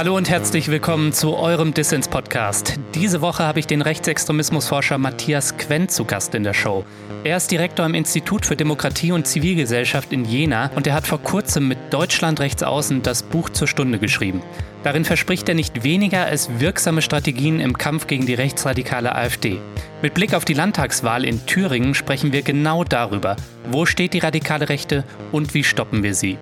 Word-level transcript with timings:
Hallo 0.00 0.16
und 0.16 0.30
herzlich 0.30 0.68
willkommen 0.68 1.12
zu 1.12 1.36
eurem 1.36 1.74
Dissens-Podcast. 1.74 2.80
Diese 2.94 3.20
Woche 3.20 3.44
habe 3.44 3.58
ich 3.60 3.66
den 3.66 3.82
Rechtsextremismusforscher 3.82 4.96
Matthias 4.96 5.58
Quent 5.58 5.90
zu 5.90 6.06
Gast 6.06 6.34
in 6.34 6.42
der 6.42 6.54
Show. 6.54 6.86
Er 7.22 7.36
ist 7.36 7.50
Direktor 7.50 7.84
am 7.84 7.92
Institut 7.92 8.46
für 8.46 8.56
Demokratie 8.56 9.12
und 9.12 9.26
Zivilgesellschaft 9.26 10.10
in 10.14 10.24
Jena 10.24 10.70
und 10.74 10.86
er 10.86 10.94
hat 10.94 11.06
vor 11.06 11.20
kurzem 11.20 11.68
mit 11.68 11.76
Deutschland 11.90 12.40
rechtsaußen 12.40 13.02
das 13.02 13.22
Buch 13.22 13.50
zur 13.50 13.68
Stunde 13.68 13.98
geschrieben. 13.98 14.42
Darin 14.84 15.04
verspricht 15.04 15.46
er 15.50 15.54
nicht 15.54 15.84
weniger 15.84 16.24
als 16.24 16.48
wirksame 16.60 17.02
Strategien 17.02 17.60
im 17.60 17.76
Kampf 17.76 18.06
gegen 18.06 18.24
die 18.24 18.32
rechtsradikale 18.32 19.14
AfD. 19.14 19.58
Mit 20.00 20.14
Blick 20.14 20.32
auf 20.32 20.46
die 20.46 20.54
Landtagswahl 20.54 21.26
in 21.26 21.44
Thüringen 21.44 21.94
sprechen 21.94 22.32
wir 22.32 22.40
genau 22.40 22.84
darüber. 22.84 23.36
Wo 23.70 23.84
steht 23.84 24.14
die 24.14 24.20
radikale 24.20 24.70
Rechte 24.70 25.04
und 25.30 25.52
wie 25.52 25.62
stoppen 25.62 26.02
wir 26.02 26.14
sie? 26.14 26.38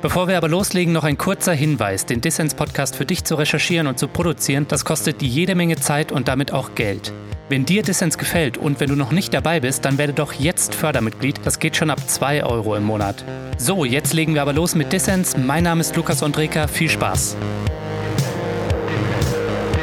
Bevor 0.00 0.28
wir 0.28 0.36
aber 0.36 0.48
loslegen, 0.48 0.92
noch 0.92 1.02
ein 1.02 1.18
kurzer 1.18 1.52
Hinweis. 1.52 2.06
Den 2.06 2.20
Dissens-Podcast 2.20 2.94
für 2.94 3.04
dich 3.04 3.24
zu 3.24 3.34
recherchieren 3.34 3.88
und 3.88 3.98
zu 3.98 4.06
produzieren, 4.06 4.66
das 4.68 4.84
kostet 4.84 5.22
jede 5.22 5.56
Menge 5.56 5.74
Zeit 5.74 6.12
und 6.12 6.28
damit 6.28 6.52
auch 6.52 6.76
Geld. 6.76 7.12
Wenn 7.48 7.64
dir 7.64 7.82
Dissens 7.82 8.16
gefällt 8.16 8.58
und 8.58 8.78
wenn 8.78 8.90
du 8.90 8.94
noch 8.94 9.10
nicht 9.10 9.34
dabei 9.34 9.58
bist, 9.58 9.84
dann 9.84 9.98
werde 9.98 10.12
doch 10.12 10.34
jetzt 10.34 10.74
Fördermitglied. 10.74 11.40
Das 11.44 11.58
geht 11.58 11.76
schon 11.76 11.90
ab 11.90 11.98
2 12.06 12.44
Euro 12.44 12.76
im 12.76 12.84
Monat. 12.84 13.24
So, 13.56 13.84
jetzt 13.84 14.12
legen 14.14 14.34
wir 14.34 14.42
aber 14.42 14.52
los 14.52 14.76
mit 14.76 14.92
Dissens. 14.92 15.36
Mein 15.36 15.64
Name 15.64 15.80
ist 15.80 15.96
Lukas 15.96 16.22
Andreka. 16.22 16.68
Viel 16.68 16.90
Spaß. 16.90 17.36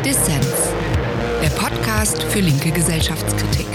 Dissens, 0.06 0.70
der 1.44 1.50
Podcast 1.50 2.24
für 2.24 2.40
linke 2.40 2.72
Gesellschaftskritik. 2.72 3.75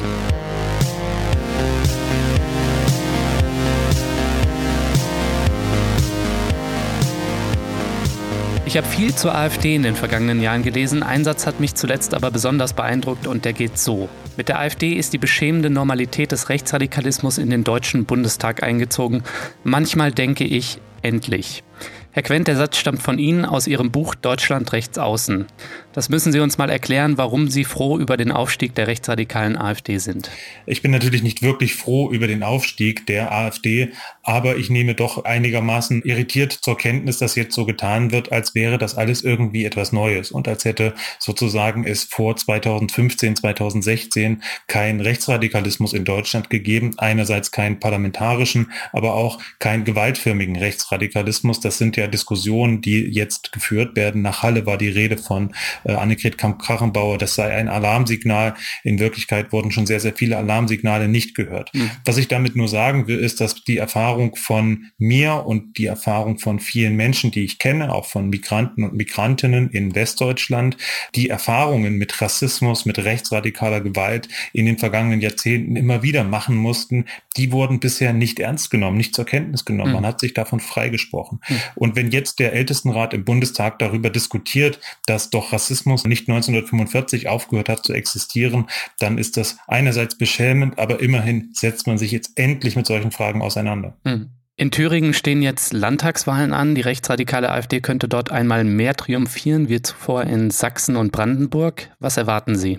Ich 8.71 8.77
habe 8.77 8.87
viel 8.87 9.13
zur 9.13 9.35
AfD 9.35 9.75
in 9.75 9.83
den 9.83 9.97
vergangenen 9.97 10.41
Jahren 10.41 10.63
gelesen. 10.63 11.03
Ein 11.03 11.25
Satz 11.25 11.45
hat 11.45 11.59
mich 11.59 11.75
zuletzt 11.75 12.15
aber 12.15 12.31
besonders 12.31 12.73
beeindruckt 12.73 13.27
und 13.27 13.45
der 13.45 13.53
geht 13.53 13.77
so. 13.77 14.09
Mit 14.37 14.49
der 14.49 14.61
AfD 14.61 14.93
ist 14.93 15.13
die 15.13 15.19
beschämende 15.19 15.71
Normalität 15.71 16.31
des 16.31 16.51
Rechtsradikalismus 16.51 17.39
in 17.39 17.51
den 17.51 17.65
Deutschen 17.65 18.05
Bundestag 18.05 18.63
eingezogen. 18.63 19.25
Manchmal 19.65 20.13
denke 20.13 20.45
ich, 20.45 20.79
endlich. 21.03 21.65
Herr 22.13 22.23
Quent, 22.23 22.47
der 22.47 22.55
Satz 22.55 22.77
stammt 22.77 23.03
von 23.03 23.19
Ihnen 23.19 23.45
aus 23.45 23.67
Ihrem 23.67 23.91
Buch 23.91 24.15
Deutschland 24.15 24.73
rechts 24.73 24.99
außen. 24.99 25.47
Das 25.93 26.09
müssen 26.09 26.31
Sie 26.31 26.39
uns 26.39 26.57
mal 26.57 26.71
erklären, 26.71 27.19
warum 27.19 27.49
Sie 27.49 27.65
froh 27.65 27.99
über 27.99 28.17
den 28.17 28.31
Aufstieg 28.31 28.77
der 28.77 28.87
rechtsradikalen 28.87 29.57
AfD 29.57 29.99
sind. 29.99 30.31
Ich 30.65 30.83
bin 30.83 30.93
natürlich 30.93 31.25
nicht 31.25 31.43
wirklich 31.43 31.75
froh 31.75 32.13
über 32.13 32.29
den 32.29 32.45
Aufstieg 32.45 33.07
der 33.07 33.33
AfD, 33.33 33.89
aber 34.23 34.57
ich 34.57 34.71
nehme 34.71 34.95
doch 34.95 35.25
einigermaßen 35.25 36.03
irritiert 36.03 36.53
zur 36.53 36.79
Kenntnis, 36.79 37.19
dass 37.19 37.35
jetzt 37.35 37.57
so 37.57 37.65
getan 37.65 38.13
wird, 38.13 38.31
als 38.31 38.55
wäre 38.55 38.79
das 38.79 38.97
alles 38.97 39.23
irgendwie 39.23 39.65
etwas 39.65 39.91
Neues 39.91 40.31
und 40.31 40.47
als 40.47 40.65
hätte 40.65 40.95
sozusagen 41.19 41.85
es 41.85 42.05
vor 42.05 42.37
2015, 42.37 43.35
2016 43.35 44.43
kein 44.69 45.01
Rechtsradikalismus 45.01 45.93
in 45.93 46.05
Deutschland 46.05 46.51
gegeben. 46.51 46.93
Einerseits 46.99 47.51
keinen 47.51 47.81
parlamentarischen, 47.81 48.71
aber 48.93 49.15
auch 49.15 49.41
keinen 49.59 49.83
gewaltförmigen 49.83 50.55
Rechtsradikalismus. 50.55 51.59
Das 51.59 51.79
sind 51.79 51.97
ja 51.97 52.07
Diskussionen, 52.07 52.81
die 52.81 53.01
jetzt 53.07 53.51
geführt 53.51 53.97
werden. 53.97 54.23
Nach 54.23 54.45
Halle 54.45 54.67
war 54.67 54.79
die 54.79 54.89
Rede 54.89 55.19
von 55.19 55.53
äh, 55.85 55.93
Annegret 55.93 56.39
Kamp-Krachenbauer, 56.39 57.19
das 57.19 57.35
sei 57.35 57.55
ein 57.55 57.69
Alarmsignal. 57.69 58.55
In 58.85 58.99
Wirklichkeit 58.99 59.53
wurden 59.53 59.71
schon 59.71 59.87
sehr, 59.87 60.01
sehr 60.01 60.15
viele 60.15 60.37
Alarmsignale 60.37 61.09
nicht 61.09 61.35
gehört. 61.35 61.75
Mhm. 61.75 61.91
Was 62.05 62.17
ich 62.17 62.29
damit 62.29 62.57
nur 62.57 62.69
sagen 62.69 63.07
will, 63.07 63.19
ist, 63.19 63.41
dass 63.41 63.65
die 63.65 63.79
Erfahrung 63.79 64.37
von 64.37 64.91
mir 64.99 65.47
und 65.47 65.79
die 65.79 65.87
Erfahrung 65.87 66.39
von 66.39 66.61
vielen 66.61 66.97
Menschen, 66.97 67.31
die 67.31 67.45
ich 67.45 67.59
kenne, 67.59 67.93
auch 67.93 68.07
von 68.07 68.29
Migranten 68.29 68.85
und 68.85 68.95
Migrantinnen 68.95 69.71
in 69.71 69.95
Westdeutschland, 69.95 70.77
die 71.15 71.29
Erfahrungen 71.29 71.97
mit 71.97 72.21
Rassismus, 72.21 72.85
mit 72.85 72.99
rechtsradikaler 72.99 73.81
Gewalt 73.81 74.29
in 74.53 74.67
den 74.67 74.79
vergangenen 74.79 75.21
Jahrzehnten 75.21 75.77
immer 75.77 76.03
wieder 76.03 76.25
machen 76.25 76.57
mussten, 76.57 77.07
die 77.37 77.53
wurden 77.53 77.81
bisher 77.81 78.13
nicht 78.13 78.39
ernst 78.41 78.71
genommen, 78.71 78.97
nicht 78.97 79.15
zur 79.15 79.25
Kenntnis 79.25 79.65
genommen. 79.65 79.91
Mhm. 79.91 79.97
Man 79.97 80.07
hat 80.07 80.21
sich 80.21 80.35
davon 80.35 80.61
freigesprochen. 80.61 81.41
Mhm. 81.49 81.61
Und 81.75 81.97
wenn 81.97 82.11
jetzt 82.11 82.39
der 82.39 82.53
Ältestenrat 82.53 83.15
im 83.15 83.25
Bundestag 83.25 83.79
darüber 83.79 84.11
diskutiert, 84.11 84.81
dass 85.07 85.31
doch 85.31 85.53
Rassismus 85.53 85.70
nicht 86.07 86.29
1945 86.29 87.29
aufgehört 87.29 87.69
hat 87.69 87.85
zu 87.85 87.93
existieren, 87.93 88.67
dann 88.99 89.19
ist 89.19 89.37
das 89.37 89.57
einerseits 89.67 90.17
beschämend, 90.17 90.79
aber 90.79 91.01
immerhin 91.01 91.51
setzt 91.53 91.87
man 91.87 91.99
sich 91.99 92.13
jetzt 92.13 92.33
endlich 92.37 92.77
mit 92.77 92.87
solchen 92.87 93.11
Fragen 93.11 93.43
auseinander. 93.43 93.97
Hm. 94.05 94.31
In 94.57 94.71
Thüringen 94.71 95.15
stehen 95.15 95.41
jetzt 95.41 95.73
Landtagswahlen 95.73 96.53
an. 96.53 96.75
Die 96.75 96.83
rechtsradikale 96.83 97.51
AfD 97.51 97.81
könnte 97.81 98.09
dort 98.09 98.31
einmal 98.31 98.63
mehr 98.65 98.95
triumphieren 98.95 99.71
wie 99.71 99.81
zuvor 99.81 100.25
in 100.25 100.51
Sachsen 100.51 100.97
und 100.97 101.13
Brandenburg. 101.13 101.89
Was 101.99 102.19
erwarten 102.19 102.57
Sie? 102.57 102.79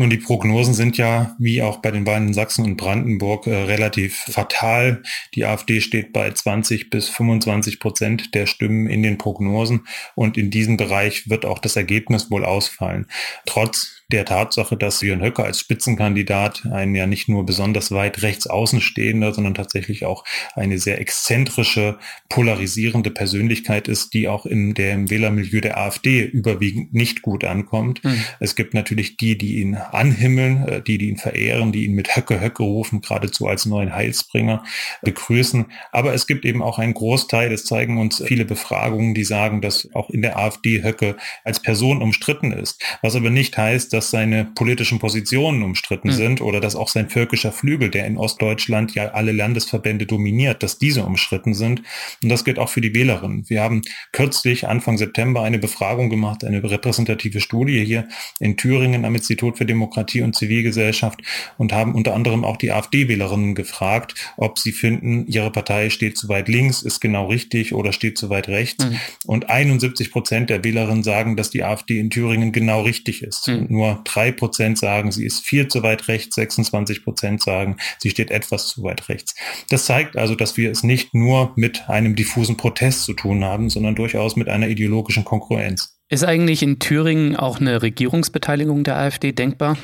Nun, 0.00 0.08
die 0.08 0.16
Prognosen 0.16 0.72
sind 0.72 0.96
ja, 0.96 1.36
wie 1.38 1.60
auch 1.60 1.82
bei 1.82 1.90
den 1.90 2.06
Wahlen 2.06 2.28
in 2.28 2.32
Sachsen 2.32 2.64
und 2.64 2.78
Brandenburg, 2.78 3.46
äh, 3.46 3.54
relativ 3.54 4.16
fatal. 4.16 5.02
Die 5.34 5.44
AfD 5.44 5.82
steht 5.82 6.14
bei 6.14 6.30
20 6.30 6.88
bis 6.88 7.10
25 7.10 7.80
Prozent 7.80 8.34
der 8.34 8.46
Stimmen 8.46 8.86
in 8.86 9.02
den 9.02 9.18
Prognosen 9.18 9.86
und 10.14 10.38
in 10.38 10.50
diesem 10.50 10.78
Bereich 10.78 11.28
wird 11.28 11.44
auch 11.44 11.58
das 11.58 11.76
Ergebnis 11.76 12.30
wohl 12.30 12.46
ausfallen. 12.46 13.08
Trotz 13.44 13.99
der 14.10 14.24
Tatsache, 14.24 14.76
dass 14.76 15.00
Jörn 15.00 15.22
Höcker 15.22 15.44
als 15.44 15.60
Spitzenkandidat 15.60 16.66
ein 16.70 16.94
ja 16.94 17.06
nicht 17.06 17.28
nur 17.28 17.46
besonders 17.46 17.92
weit 17.92 18.22
rechts 18.22 18.46
außenstehender, 18.46 19.32
sondern 19.32 19.54
tatsächlich 19.54 20.04
auch 20.04 20.24
eine 20.54 20.78
sehr 20.78 21.00
exzentrische, 21.00 21.98
polarisierende 22.28 23.10
Persönlichkeit 23.10 23.88
ist, 23.88 24.12
die 24.14 24.28
auch 24.28 24.46
in 24.46 24.74
dem 24.74 25.10
Wählermilieu 25.10 25.60
der 25.60 25.78
AfD 25.78 26.24
überwiegend 26.24 26.92
nicht 26.92 27.22
gut 27.22 27.44
ankommt. 27.44 28.02
Mhm. 28.04 28.22
Es 28.40 28.56
gibt 28.56 28.74
natürlich 28.74 29.16
die, 29.16 29.38
die 29.38 29.60
ihn 29.60 29.76
anhimmeln, 29.76 30.66
äh, 30.66 30.82
die, 30.82 30.98
die 30.98 31.08
ihn 31.08 31.16
verehren, 31.16 31.72
die 31.72 31.84
ihn 31.84 31.94
mit 31.94 32.16
Höcke 32.16 32.40
Höcke 32.40 32.62
rufen, 32.62 33.00
geradezu 33.00 33.46
als 33.46 33.66
neuen 33.66 33.94
Heilsbringer 33.94 34.64
begrüßen. 35.02 35.66
Aber 35.92 36.14
es 36.14 36.26
gibt 36.26 36.44
eben 36.44 36.62
auch 36.62 36.78
einen 36.78 36.94
Großteil, 36.94 37.50
das 37.50 37.64
zeigen 37.64 37.98
uns 37.98 38.22
viele 38.24 38.44
Befragungen, 38.44 39.14
die 39.14 39.24
sagen, 39.24 39.60
dass 39.60 39.88
auch 39.94 40.10
in 40.10 40.22
der 40.22 40.36
AfD 40.36 40.82
Höcke 40.82 41.16
als 41.44 41.60
Person 41.60 42.02
umstritten 42.02 42.52
ist. 42.52 42.82
Was 43.02 43.14
aber 43.14 43.30
nicht 43.30 43.56
heißt, 43.56 43.92
dass 43.92 43.99
dass 44.00 44.10
seine 44.10 44.46
politischen 44.54 44.98
Positionen 44.98 45.62
umstritten 45.62 46.08
mhm. 46.08 46.12
sind 46.12 46.40
oder 46.40 46.58
dass 46.58 46.74
auch 46.74 46.88
sein 46.88 47.10
völkischer 47.10 47.52
Flügel, 47.52 47.90
der 47.90 48.06
in 48.06 48.16
Ostdeutschland 48.16 48.94
ja 48.94 49.10
alle 49.10 49.32
Landesverbände 49.32 50.06
dominiert, 50.06 50.62
dass 50.62 50.78
diese 50.78 51.04
umstritten 51.04 51.52
sind. 51.52 51.82
Und 52.22 52.30
das 52.30 52.46
gilt 52.46 52.58
auch 52.58 52.70
für 52.70 52.80
die 52.80 52.94
Wählerinnen. 52.94 53.44
Wir 53.48 53.60
haben 53.60 53.82
kürzlich 54.12 54.66
Anfang 54.66 54.96
September 54.96 55.42
eine 55.42 55.58
Befragung 55.58 56.08
gemacht, 56.08 56.44
eine 56.44 56.62
repräsentative 56.62 57.42
Studie 57.42 57.84
hier 57.84 58.08
in 58.38 58.56
Thüringen 58.56 59.04
am 59.04 59.14
Institut 59.14 59.58
für 59.58 59.66
Demokratie 59.66 60.22
und 60.22 60.34
Zivilgesellschaft 60.34 61.20
und 61.58 61.74
haben 61.74 61.94
unter 61.94 62.14
anderem 62.14 62.42
auch 62.42 62.56
die 62.56 62.72
AfD-Wählerinnen 62.72 63.54
gefragt, 63.54 64.14
ob 64.38 64.58
sie 64.58 64.72
finden, 64.72 65.26
ihre 65.26 65.52
Partei 65.52 65.90
steht 65.90 66.16
zu 66.16 66.30
weit 66.30 66.48
links, 66.48 66.80
ist 66.80 67.00
genau 67.00 67.26
richtig 67.26 67.74
oder 67.74 67.92
steht 67.92 68.16
zu 68.16 68.30
weit 68.30 68.48
rechts. 68.48 68.82
Mhm. 68.82 68.98
Und 69.26 69.50
71 69.50 70.10
Prozent 70.10 70.48
der 70.48 70.64
Wählerinnen 70.64 71.02
sagen, 71.02 71.36
dass 71.36 71.50
die 71.50 71.64
AfD 71.64 71.98
in 71.98 72.08
Thüringen 72.08 72.50
genau 72.50 72.80
richtig 72.80 73.22
ist. 73.22 73.46
Mhm. 73.46 73.66
Nur 73.68 73.89
drei 74.04 74.32
Prozent 74.32 74.78
sagen, 74.78 75.12
sie 75.12 75.24
ist 75.24 75.46
viel 75.46 75.68
zu 75.68 75.82
weit 75.82 76.08
rechts, 76.08 76.34
26 76.34 77.04
Prozent 77.04 77.42
sagen, 77.42 77.76
sie 77.98 78.10
steht 78.10 78.30
etwas 78.30 78.68
zu 78.68 78.82
weit 78.82 79.08
rechts. 79.08 79.34
Das 79.68 79.84
zeigt 79.84 80.16
also, 80.16 80.34
dass 80.34 80.56
wir 80.56 80.70
es 80.70 80.82
nicht 80.82 81.14
nur 81.14 81.52
mit 81.56 81.88
einem 81.88 82.16
diffusen 82.16 82.56
Protest 82.56 83.04
zu 83.04 83.14
tun 83.14 83.44
haben, 83.44 83.70
sondern 83.70 83.94
durchaus 83.94 84.36
mit 84.36 84.48
einer 84.48 84.68
ideologischen 84.68 85.24
Konkurrenz. 85.24 85.96
Ist 86.08 86.24
eigentlich 86.24 86.62
in 86.62 86.78
Thüringen 86.80 87.36
auch 87.36 87.60
eine 87.60 87.82
Regierungsbeteiligung 87.82 88.82
der 88.82 88.96
AfD 88.96 89.32
denkbar? 89.32 89.76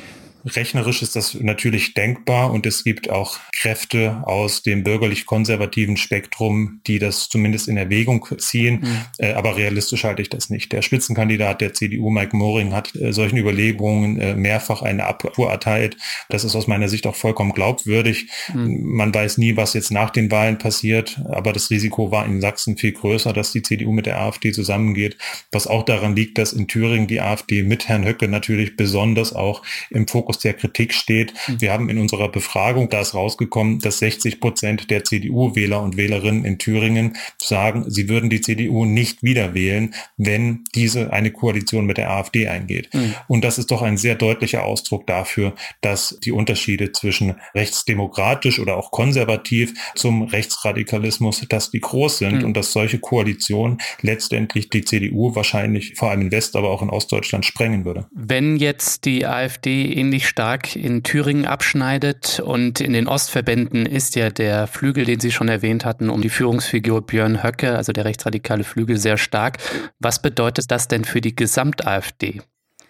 Rechnerisch 0.45 1.01
ist 1.01 1.15
das 1.15 1.33
natürlich 1.35 1.93
denkbar 1.93 2.51
und 2.51 2.65
es 2.65 2.83
gibt 2.83 3.09
auch 3.09 3.37
Kräfte 3.51 4.21
aus 4.23 4.61
dem 4.61 4.83
bürgerlich-konservativen 4.83 5.97
Spektrum, 5.97 6.81
die 6.87 6.99
das 6.99 7.29
zumindest 7.29 7.67
in 7.67 7.77
Erwägung 7.77 8.25
ziehen. 8.37 8.79
Mhm. 8.81 8.97
Äh, 9.17 9.33
aber 9.33 9.57
realistisch 9.57 10.03
halte 10.03 10.21
ich 10.21 10.29
das 10.29 10.49
nicht. 10.49 10.71
Der 10.71 10.81
Spitzenkandidat 10.81 11.61
der 11.61 11.73
CDU, 11.73 12.09
Mike 12.09 12.35
Moring, 12.35 12.73
hat 12.73 12.95
äh, 12.95 13.11
solchen 13.11 13.37
Überlegungen 13.37 14.19
äh, 14.19 14.35
mehrfach 14.35 14.81
eine 14.81 15.05
Abfuhr 15.05 15.49
erteilt. 15.49 15.97
Das 16.29 16.43
ist 16.43 16.55
aus 16.55 16.67
meiner 16.67 16.87
Sicht 16.87 17.07
auch 17.07 17.15
vollkommen 17.15 17.51
glaubwürdig. 17.51 18.29
Mhm. 18.53 18.81
Man 18.83 19.13
weiß 19.13 19.37
nie, 19.37 19.57
was 19.57 19.73
jetzt 19.73 19.91
nach 19.91 20.09
den 20.09 20.31
Wahlen 20.31 20.57
passiert, 20.57 21.19
aber 21.29 21.53
das 21.53 21.69
Risiko 21.69 22.11
war 22.11 22.25
in 22.25 22.41
Sachsen 22.41 22.77
viel 22.77 22.93
größer, 22.93 23.33
dass 23.33 23.51
die 23.51 23.63
CDU 23.63 23.91
mit 23.91 24.05
der 24.05 24.19
AfD 24.19 24.51
zusammengeht, 24.51 25.17
was 25.51 25.67
auch 25.67 25.83
daran 25.83 26.15
liegt, 26.15 26.37
dass 26.37 26.53
in 26.53 26.67
Thüringen 26.67 27.07
die 27.07 27.21
AfD 27.21 27.63
mit 27.63 27.87
Herrn 27.87 28.05
Höcke 28.05 28.27
natürlich 28.27 28.77
besonders 28.77 29.33
auch 29.33 29.63
im 29.89 30.07
Fokus 30.07 30.36
Extremismus 30.37 30.39
der 30.39 30.53
Kritik 30.53 30.93
steht. 30.93 31.33
Mhm. 31.47 31.61
Wir 31.61 31.73
haben 31.73 31.89
in 31.89 31.97
unserer 31.97 32.29
Befragung, 32.29 32.89
da 32.89 33.01
ist 33.01 33.13
rausgekommen, 33.13 33.79
dass 33.79 33.99
60 33.99 34.39
Prozent 34.39 34.89
der 34.89 35.03
CDU-Wähler 35.03 35.81
und 35.81 35.97
Wählerinnen 35.97 36.45
in 36.45 36.57
Thüringen 36.57 37.17
sagen, 37.37 37.85
sie 37.89 38.09
würden 38.09 38.29
die 38.29 38.41
CDU 38.41 38.85
nicht 38.85 39.23
wieder 39.23 39.53
wählen, 39.53 39.93
wenn 40.17 40.63
diese 40.75 41.11
eine 41.13 41.31
Koalition 41.31 41.85
mit 41.85 41.97
der 41.97 42.11
AfD 42.11 42.47
eingeht. 42.47 42.93
Mhm. 42.93 43.15
Und 43.27 43.43
das 43.43 43.57
ist 43.57 43.71
doch 43.71 43.81
ein 43.81 43.97
sehr 43.97 44.15
deutlicher 44.15 44.63
Ausdruck 44.63 45.07
dafür, 45.07 45.53
dass 45.81 46.17
die 46.23 46.31
Unterschiede 46.31 46.91
zwischen 46.91 47.35
rechtsdemokratisch 47.53 48.59
oder 48.59 48.77
auch 48.77 48.91
konservativ 48.91 49.73
zum 49.95 50.23
Rechtsradikalismus, 50.23 51.45
dass 51.49 51.71
die 51.71 51.79
groß 51.79 52.19
sind 52.19 52.39
mhm. 52.39 52.45
und 52.45 52.57
dass 52.57 52.71
solche 52.71 52.99
Koalitionen 52.99 53.79
letztendlich 54.01 54.69
die 54.69 54.83
CDU 54.83 55.35
wahrscheinlich 55.35 55.95
vor 55.95 56.09
allem 56.09 56.21
in 56.21 56.31
West, 56.31 56.55
aber 56.55 56.69
auch 56.69 56.81
in 56.81 56.89
Ostdeutschland 56.89 57.45
sprengen 57.45 57.85
würde. 57.85 58.07
Wenn 58.11 58.57
jetzt 58.57 59.05
die 59.05 59.25
AfD 59.25 59.91
ähnlich 60.17 60.29
stark 60.29 60.75
in 60.75 61.03
Thüringen 61.03 61.45
abschneidet 61.45 62.39
und 62.39 62.81
in 62.81 62.93
den 62.93 63.07
Ostverbänden 63.07 63.85
ist 63.85 64.15
ja 64.15 64.31
der 64.31 64.65
Flügel, 64.65 65.05
den 65.05 65.19
Sie 65.19 65.31
schon 65.31 65.47
erwähnt 65.47 65.85
hatten, 65.85 66.09
um 66.09 66.21
die 66.21 66.29
Führungsfigur 66.29 67.05
Björn 67.05 67.43
Höcke, 67.43 67.75
also 67.75 67.93
der 67.93 68.05
rechtsradikale 68.05 68.63
Flügel, 68.63 68.97
sehr 68.97 69.17
stark. 69.17 69.59
Was 69.99 70.19
bedeutet 70.19 70.71
das 70.71 70.87
denn 70.87 71.05
für 71.05 71.21
die 71.21 71.35
Gesamt-AfD? 71.35 72.41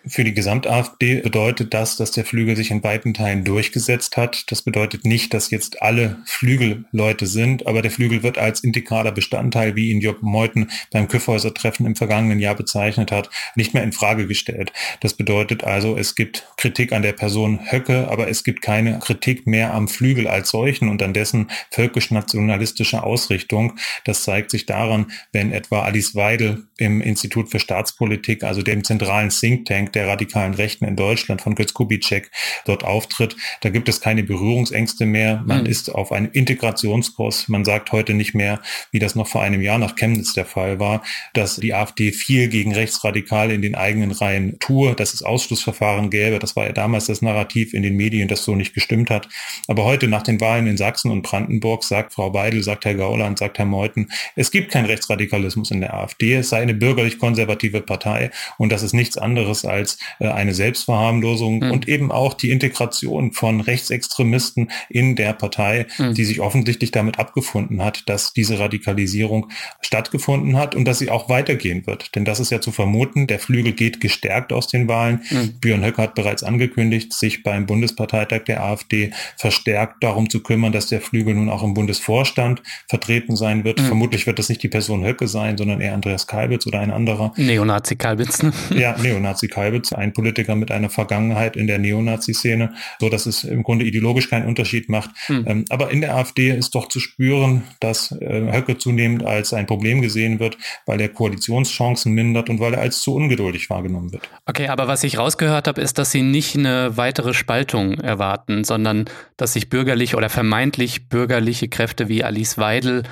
Für 0.09 0.24
die 0.24 0.33
Gesamt-AfD 0.33 1.21
bedeutet 1.21 1.74
das, 1.74 1.98
dass 1.98 2.12
der 2.12 2.24
Flügel 2.24 2.56
sich 2.56 2.71
in 2.71 2.83
weiten 2.83 3.13
Teilen 3.13 3.44
durchgesetzt 3.44 4.15
hat. 4.15 4.50
Das 4.51 4.62
bedeutet 4.62 5.06
nicht, 5.06 5.33
dass 5.33 5.50
jetzt 5.50 5.81
alle 5.81 6.18
Flügelleute 6.25 7.25
sind, 7.25 7.68
aber 7.68 7.81
der 7.81 7.92
Flügel 7.92 8.24
wird 8.24 8.38
als 8.38 8.63
integraler 8.63 9.12
Bestandteil, 9.12 9.75
wie 9.75 9.92
ihn 9.92 10.00
Job 10.00 10.21
Meuthen 10.21 10.71
beim 10.92 11.07
Küffhäuser-Treffen 11.07 11.86
im 11.86 11.95
vergangenen 11.95 12.39
Jahr 12.39 12.56
bezeichnet 12.56 13.12
hat, 13.12 13.30
nicht 13.56 13.74
mehr 13.74 13.83
in 13.83 13.92
Frage 13.92 14.27
gestellt. 14.27 14.71
Das 15.01 15.13
bedeutet 15.13 15.63
also, 15.63 15.98
es 15.98 16.15
gibt 16.15 16.48
Kritik 16.57 16.94
an 16.94 17.01
der 17.01 17.13
Person 17.13 17.71
Höcke, 17.71 18.07
aber 18.09 18.30
es 18.30 18.44
gibt 18.44 18.62
keine 18.62 19.00
Kritik 19.00 19.48
mehr 19.48 19.74
am 19.74 19.88
Flügel 19.88 20.27
als 20.27 20.50
solchen 20.50 20.89
und 20.89 21.04
an 21.04 21.13
dessen 21.13 21.50
völkisch-nationalistische 21.71 23.04
Ausrichtung. 23.04 23.77
Das 24.06 24.24
zeigt 24.24 24.51
sich 24.51 24.65
daran, 24.65 25.12
wenn 25.33 25.51
etwa 25.51 25.81
Alice 25.81 26.15
Weidel 26.15 26.67
im 26.77 27.01
Institut 27.01 27.50
für 27.50 27.59
Staatspolitik, 27.59 28.44
also 28.44 28.62
dem 28.62 28.83
zentralen 28.83 29.29
Think 29.29 29.65
Tank 29.65 29.94
der 29.94 30.07
radikalen 30.07 30.53
Rechten 30.53 30.85
in 30.85 30.95
Deutschland 30.95 31.41
von 31.41 31.56
Götz 31.56 31.74
Kubitschek 31.74 32.31
dort 32.65 32.83
auftritt. 32.83 33.35
Da 33.62 33.69
gibt 33.69 33.89
es 33.89 34.01
keine 34.01 34.24
Berührungsängste 34.24 35.06
mehr. 35.06 35.44
Man 35.45 35.62
mhm. 35.62 35.65
ist 35.68 35.94
auf 35.94 36.12
einem 36.12 36.29
Integrationskurs. 36.31 37.47
Man 37.47 37.65
sagt 37.65 37.91
heute 37.91 38.13
nicht 38.13 38.33
mehr, 38.33 38.62
wie 38.91 39.00
das 39.00 39.15
noch 39.15 39.27
vor 39.27 39.41
einem 39.41 39.62
Jahr 39.62 39.77
nach 39.77 39.95
Chemnitz 39.95 40.33
der 40.33 40.45
Fall 40.45 40.79
war, 40.79 41.03
dass 41.33 41.56
die 41.57 41.74
AfD 41.74 42.12
viel 42.12 42.47
gegen 42.47 42.74
Rechtsradikale 42.74 43.53
in 43.53 43.62
den 43.62 43.75
eigenen 43.75 44.12
Reihen 44.12 44.57
tue, 44.59 44.94
dass 44.94 45.13
es 45.13 45.23
Ausschlussverfahren 45.23 46.09
gäbe. 46.09 46.39
Das 46.39 46.56
war 46.56 46.65
ja 46.65 46.73
damals 46.73 47.06
das 47.06 47.21
Narrativ 47.21 47.73
in 47.73 47.83
den 47.83 47.95
Medien, 47.95 48.27
das 48.27 48.44
so 48.44 48.56
nicht 48.56 48.73
gestimmt 48.73 49.09
hat. 49.09 49.27
Aber 49.68 49.83
heute 49.83 50.07
nach 50.07 50.23
den 50.23 50.39
Wahlen 50.39 50.68
in 50.68 50.77
Sachsen 50.77 51.12
und 51.12 51.23
Brandenburg 51.23 51.83
sagt 51.83 52.13
Frau 52.13 52.33
Weidel, 52.33 52.63
sagt 52.63 52.85
Herr 52.85 52.95
Gauland, 52.95 53.39
sagt 53.39 53.57
Herr 53.57 53.65
Meuthen, 53.65 54.12
es 54.35 54.51
gibt 54.51 54.71
keinen 54.71 54.85
Rechtsradikalismus 54.85 55.71
in 55.71 55.81
der 55.81 55.94
AfD. 55.94 56.35
Es 56.35 56.50
sei 56.50 56.67
eine 56.68 56.78
bürgerlich-konservative 56.78 57.81
Partei 57.81 58.31
und 58.58 58.72
das 58.72 58.84
ist 58.84 58.94
nichts 58.94 59.18
anderes 59.18 59.66
als 59.66 59.98
äh, 60.19 60.28
eine 60.28 60.54
Selbstverharmlosung 60.54 61.60
mhm. 61.60 61.72
und 61.72 61.88
eben 61.88 62.12
auch 62.12 62.34
die 62.34 62.52
Integration 62.52 63.31
von 63.34 63.62
Rechtsextremisten 63.62 64.72
in 64.90 65.16
der 65.16 65.34
Partei, 65.34 65.88
mhm. 65.98 66.14
die 66.14 66.25
sich 66.25 66.40
offensichtlich 66.42 66.92
damit 66.92 67.19
abgefunden 67.19 67.84
hat, 67.84 68.04
dass 68.08 68.34
diese 68.34 68.60
Radikalisierung 68.60 69.50
stattgefunden 69.81 70.58
hat 70.58 70.75
und 70.75 70.86
dass 70.86 71.00
sie 71.00 71.10
auch 71.10 71.30
weitergehen 71.30 71.88
wird. 71.88 72.16
Denn 72.16 72.25
das 72.25 72.40
ist 72.40 72.52
ja 72.52 72.62
zu 72.62 72.72
vermuten, 72.72 73.28
der 73.28 73.40
Flügel 73.40 73.74
geht 73.74 74.02
gestärkt 74.02 74.52
aus 74.54 74.68
den 74.68 74.88
Wahlen. 74.88 75.22
Mhm. 75.30 75.60
Björn 75.60 75.86
Höcke 75.86 76.02
hat 76.02 76.16
bereits 76.16 76.44
angekündigt, 76.44 77.14
sich 77.14 77.44
beim 77.44 77.66
Bundesparteitag 77.66 78.44
der 78.46 78.64
AfD 78.64 79.12
verstärkt 79.38 80.04
darum 80.04 80.30
zu 80.30 80.42
kümmern, 80.42 80.72
dass 80.72 80.88
der 80.88 81.02
Flügel 81.02 81.36
nun 81.36 81.50
auch 81.50 81.64
im 81.64 81.74
Bundesvorstand 81.74 82.62
vertreten 82.88 83.36
sein 83.36 83.64
wird. 83.64 83.80
Mhm. 83.80 83.86
Vermutlich 83.86 84.28
wird 84.28 84.40
das 84.40 84.50
nicht 84.50 84.64
die 84.64 84.68
Person 84.68 85.06
Höcke 85.06 85.28
sein, 85.28 85.58
sondern 85.58 85.81
eher 85.81 85.94
Andreas 85.94 86.28
Kalbitz 86.57 86.68
oder 86.68 86.80
ein 86.80 86.92
anderer. 86.92 87.33
Neonazi 87.38 87.95
Kalbitz. 87.95 88.44
Ne? 88.44 88.51
Ja, 88.77 88.95
Neonazi 88.98 89.48
Kalbitz. 89.48 89.94
Ein 89.94 90.13
Politiker 90.13 90.56
mit 90.56 90.71
einer 90.71 90.89
Vergangenheit 90.89 91.56
in 91.56 91.68
der 91.68 91.77
Neonazi-Szene, 91.80 92.74
so 93.00 93.09
dass 93.09 93.25
es 93.25 93.44
im 93.44 93.63
Grunde 93.63 93.86
ideologisch 93.86 94.30
keinen 94.30 94.48
Unterschied 94.48 94.89
macht. 94.89 95.12
Hm. 95.27 95.45
Ähm, 95.48 95.65
aber 95.69 95.92
in 95.92 96.01
der 96.01 96.15
AfD 96.15 96.51
ist 96.51 96.75
doch 96.75 96.89
zu 96.89 97.00
spüren, 97.00 97.63
dass 97.80 98.12
äh, 98.12 98.51
Höcke 98.51 98.77
zunehmend 98.77 99.24
als 99.25 99.54
ein 99.54 99.65
Problem 99.65 100.01
gesehen 100.01 100.39
wird, 100.39 100.57
weil 100.86 101.01
er 101.01 101.09
Koalitionschancen 101.09 102.13
mindert 102.13 102.50
und 102.50 102.59
weil 102.59 102.74
er 102.74 102.81
als 102.81 103.01
zu 103.01 103.15
ungeduldig 103.15 103.69
wahrgenommen 103.69 104.12
wird. 104.12 104.30
Okay, 104.45 104.68
aber 104.68 104.88
was 104.88 105.04
ich 105.04 105.18
rausgehört 105.18 105.68
habe, 105.68 105.81
ist, 105.81 105.98
dass 105.98 106.12
Sie 106.12 106.21
nicht 106.21 106.56
eine 106.56 106.98
weitere 106.98 107.33
Spaltung 107.33 107.95
erwarten, 108.00 108.63
sondern 108.63 109.06
dass 109.38 109.54
sich 109.54 109.69
bürgerlich 109.69 110.15
oder 110.15 110.30
vermeintlich 110.30 111.09
bürgerliche 111.09 111.68
Kräfte 111.68 112.07
wie 112.09 112.24
Alice 112.24 112.57
Weidel 112.57 113.04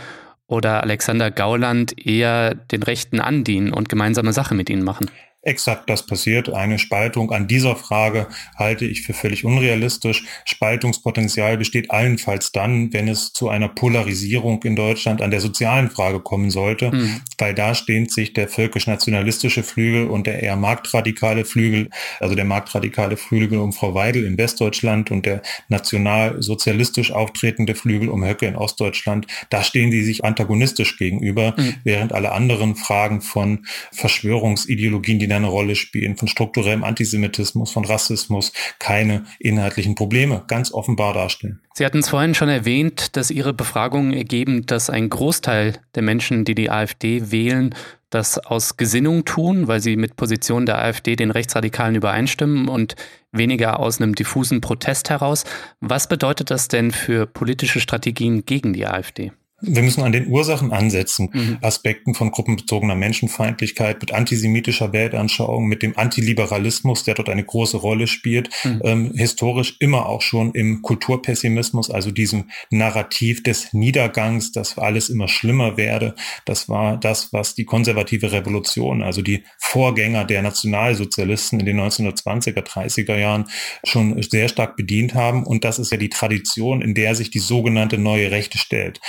oder 0.48 0.84
Alexander 0.84 1.32
Gauland 1.32 2.06
eher 2.06 2.54
den 2.56 2.84
Rechten 2.84 3.20
andienen 3.20 3.74
und 3.74 3.90
gemeinsame 3.90 4.34
Sache 4.34 4.56
mit 4.56 4.70
ihnen 4.70 4.84
machen 4.84 5.10
exakt 5.46 5.90
das 5.90 6.06
passiert. 6.06 6.50
Eine 6.50 6.80
Spaltung 6.80 7.32
an 7.32 7.48
dieser 7.48 7.76
Frage 7.76 8.28
halte 8.56 8.86
ich 8.86 9.04
für 9.04 9.14
völlig 9.14 9.46
unrealistisch. 9.46 10.26
Spaltungspotenzial 10.44 11.58
besteht 11.58 11.92
allenfalls 11.92 12.52
dann, 12.52 12.92
wenn 12.94 13.08
es 13.08 13.32
zu 13.32 13.50
einer 13.50 13.70
Polarisierung 13.70 14.64
in 14.64 14.76
Deutschland 14.76 15.22
an 15.22 15.32
der 15.32 15.42
sozialen 15.42 15.90
Frage 15.90 16.20
kommen 16.20 16.50
sollte, 16.50 16.92
mhm. 16.92 17.22
weil 17.38 17.54
da 17.54 17.76
stehen 17.76 18.10
sich 18.10 18.34
der 18.34 18.48
völkisch-nationalistische 18.48 19.64
Flügel 19.64 20.08
und 20.08 20.28
der 20.28 20.42
eher 20.42 20.56
marktradikale 20.56 21.46
Flügel, 21.46 21.90
also 22.20 22.36
der 22.36 22.46
marktradikale 22.46 23.16
Flügel 23.18 23.60
um 23.60 23.72
Frau 23.72 23.94
Weidel 23.94 24.26
in 24.26 24.38
Westdeutschland 24.38 25.12
und 25.12 25.26
der 25.26 25.42
nationalsozialistisch 25.70 27.12
auftretende 27.12 27.76
Flügel 27.76 28.10
um 28.10 28.26
Höcke 28.26 28.48
in 28.48 28.56
Ostdeutschland, 28.56 29.28
da 29.50 29.64
stehen 29.64 29.92
die 29.92 30.04
sich 30.04 30.26
antagonistisch 30.26 30.98
gegenüber, 30.98 31.54
mhm. 31.58 31.76
während 31.84 32.14
alle 32.14 32.32
anderen 32.32 32.76
Fragen 32.76 33.22
von 33.22 33.66
Verschwörungsideologien, 33.92 35.20
die 35.20 35.28
eine 35.36 35.48
Rolle 35.48 35.76
spielen, 35.76 36.18
von 36.18 36.28
strukturellem 36.28 36.84
Antisemitismus, 36.84 37.72
von 37.72 37.86
Rassismus 37.86 38.54
keine 38.80 39.26
inhaltlichen 39.40 39.96
Probleme 39.96 40.44
ganz 40.48 40.72
offenbar 40.72 41.14
darstellen. 41.14 41.62
Sie 41.74 41.86
hatten 41.86 42.00
es 42.00 42.10
vorhin 42.10 42.36
schon 42.36 42.50
erwähnt, 42.50 43.16
dass 43.18 43.32
Ihre 43.32 43.54
Befragungen 43.54 44.14
ergeben, 44.14 44.66
dass 44.66 44.90
ein 44.90 45.10
Großteil 45.10 45.80
der 45.96 46.04
Menschen, 46.04 46.46
die 46.46 46.56
die 46.56 46.70
AfD 46.70 47.32
wählen, 47.32 47.76
das 48.10 48.38
aus 48.38 48.78
Gesinnung 48.78 49.26
tun, 49.26 49.68
weil 49.68 49.82
sie 49.82 49.98
mit 49.98 50.16
Positionen 50.16 50.66
der 50.66 50.80
AfD 50.80 51.18
den 51.18 51.32
Rechtsradikalen 51.32 51.96
übereinstimmen 51.96 52.70
und 52.70 52.96
weniger 53.34 53.80
aus 53.80 54.00
einem 54.00 54.16
diffusen 54.16 54.62
Protest 54.62 55.10
heraus. 55.10 55.44
Was 55.82 56.08
bedeutet 56.08 56.50
das 56.50 56.70
denn 56.70 56.92
für 56.92 57.26
politische 57.26 57.82
Strategien 57.82 58.46
gegen 58.46 58.72
die 58.72 58.86
AfD? 58.86 59.34
Wir 59.68 59.84
müssen 59.84 60.04
an 60.04 60.12
den 60.12 60.28
Ursachen 60.28 60.72
ansetzen, 60.72 61.30
mhm. 61.34 61.58
Aspekten 61.62 62.14
von 62.14 62.32
gruppenbezogener 62.32 62.96
Menschenfeindlichkeit, 62.96 64.02
mit 64.02 64.14
antisemitischer 64.14 64.94
Weltanschauung, 64.94 65.66
mit 65.66 65.84
dem 65.84 65.98
Antiliberalismus, 65.98 67.04
der 67.04 67.16
dort 67.16 67.30
eine 67.30 67.44
große 67.44 67.78
Rolle 67.78 68.08
spielt, 68.08 68.50
mhm. 68.64 68.82
ähm, 68.84 69.12
historisch 69.16 69.76
immer 69.80 70.08
auch 70.08 70.22
schon 70.22 70.52
im 70.54 70.82
Kulturpessimismus, 70.82 71.90
also 71.90 72.12
diesem 72.12 72.50
Narrativ 72.70 73.44
des 73.44 73.74
Niedergangs, 73.74 74.52
dass 74.52 74.78
alles 74.78 75.10
immer 75.10 75.28
schlimmer 75.28 75.78
werde. 75.78 76.16
Das 76.46 76.70
war 76.70 76.98
das, 76.98 77.34
was 77.34 77.56
die 77.56 77.66
konservative 77.66 78.32
Revolution, 78.32 79.02
also 79.02 79.22
die 79.22 79.44
Vorgänger 79.58 80.26
der 80.26 80.42
Nationalsozialisten 80.42 81.60
in 81.60 81.66
den 81.66 81.80
1920er, 81.80 82.62
30er 82.62 83.18
Jahren 83.18 83.46
schon 83.84 84.22
sehr 84.22 84.48
stark 84.48 84.76
bedient 84.76 85.16
haben. 85.16 85.46
Und 85.46 85.64
das 85.64 85.80
ist 85.80 85.92
ja 85.92 85.98
die 85.98 86.10
Tradition, 86.10 86.82
in 86.82 86.94
der 86.94 87.16
sich 87.16 87.30
die 87.30 87.40
sogenannte 87.40 87.98
neue 87.98 88.32
Rechte 88.32 88.58
stellt. 88.58 89.00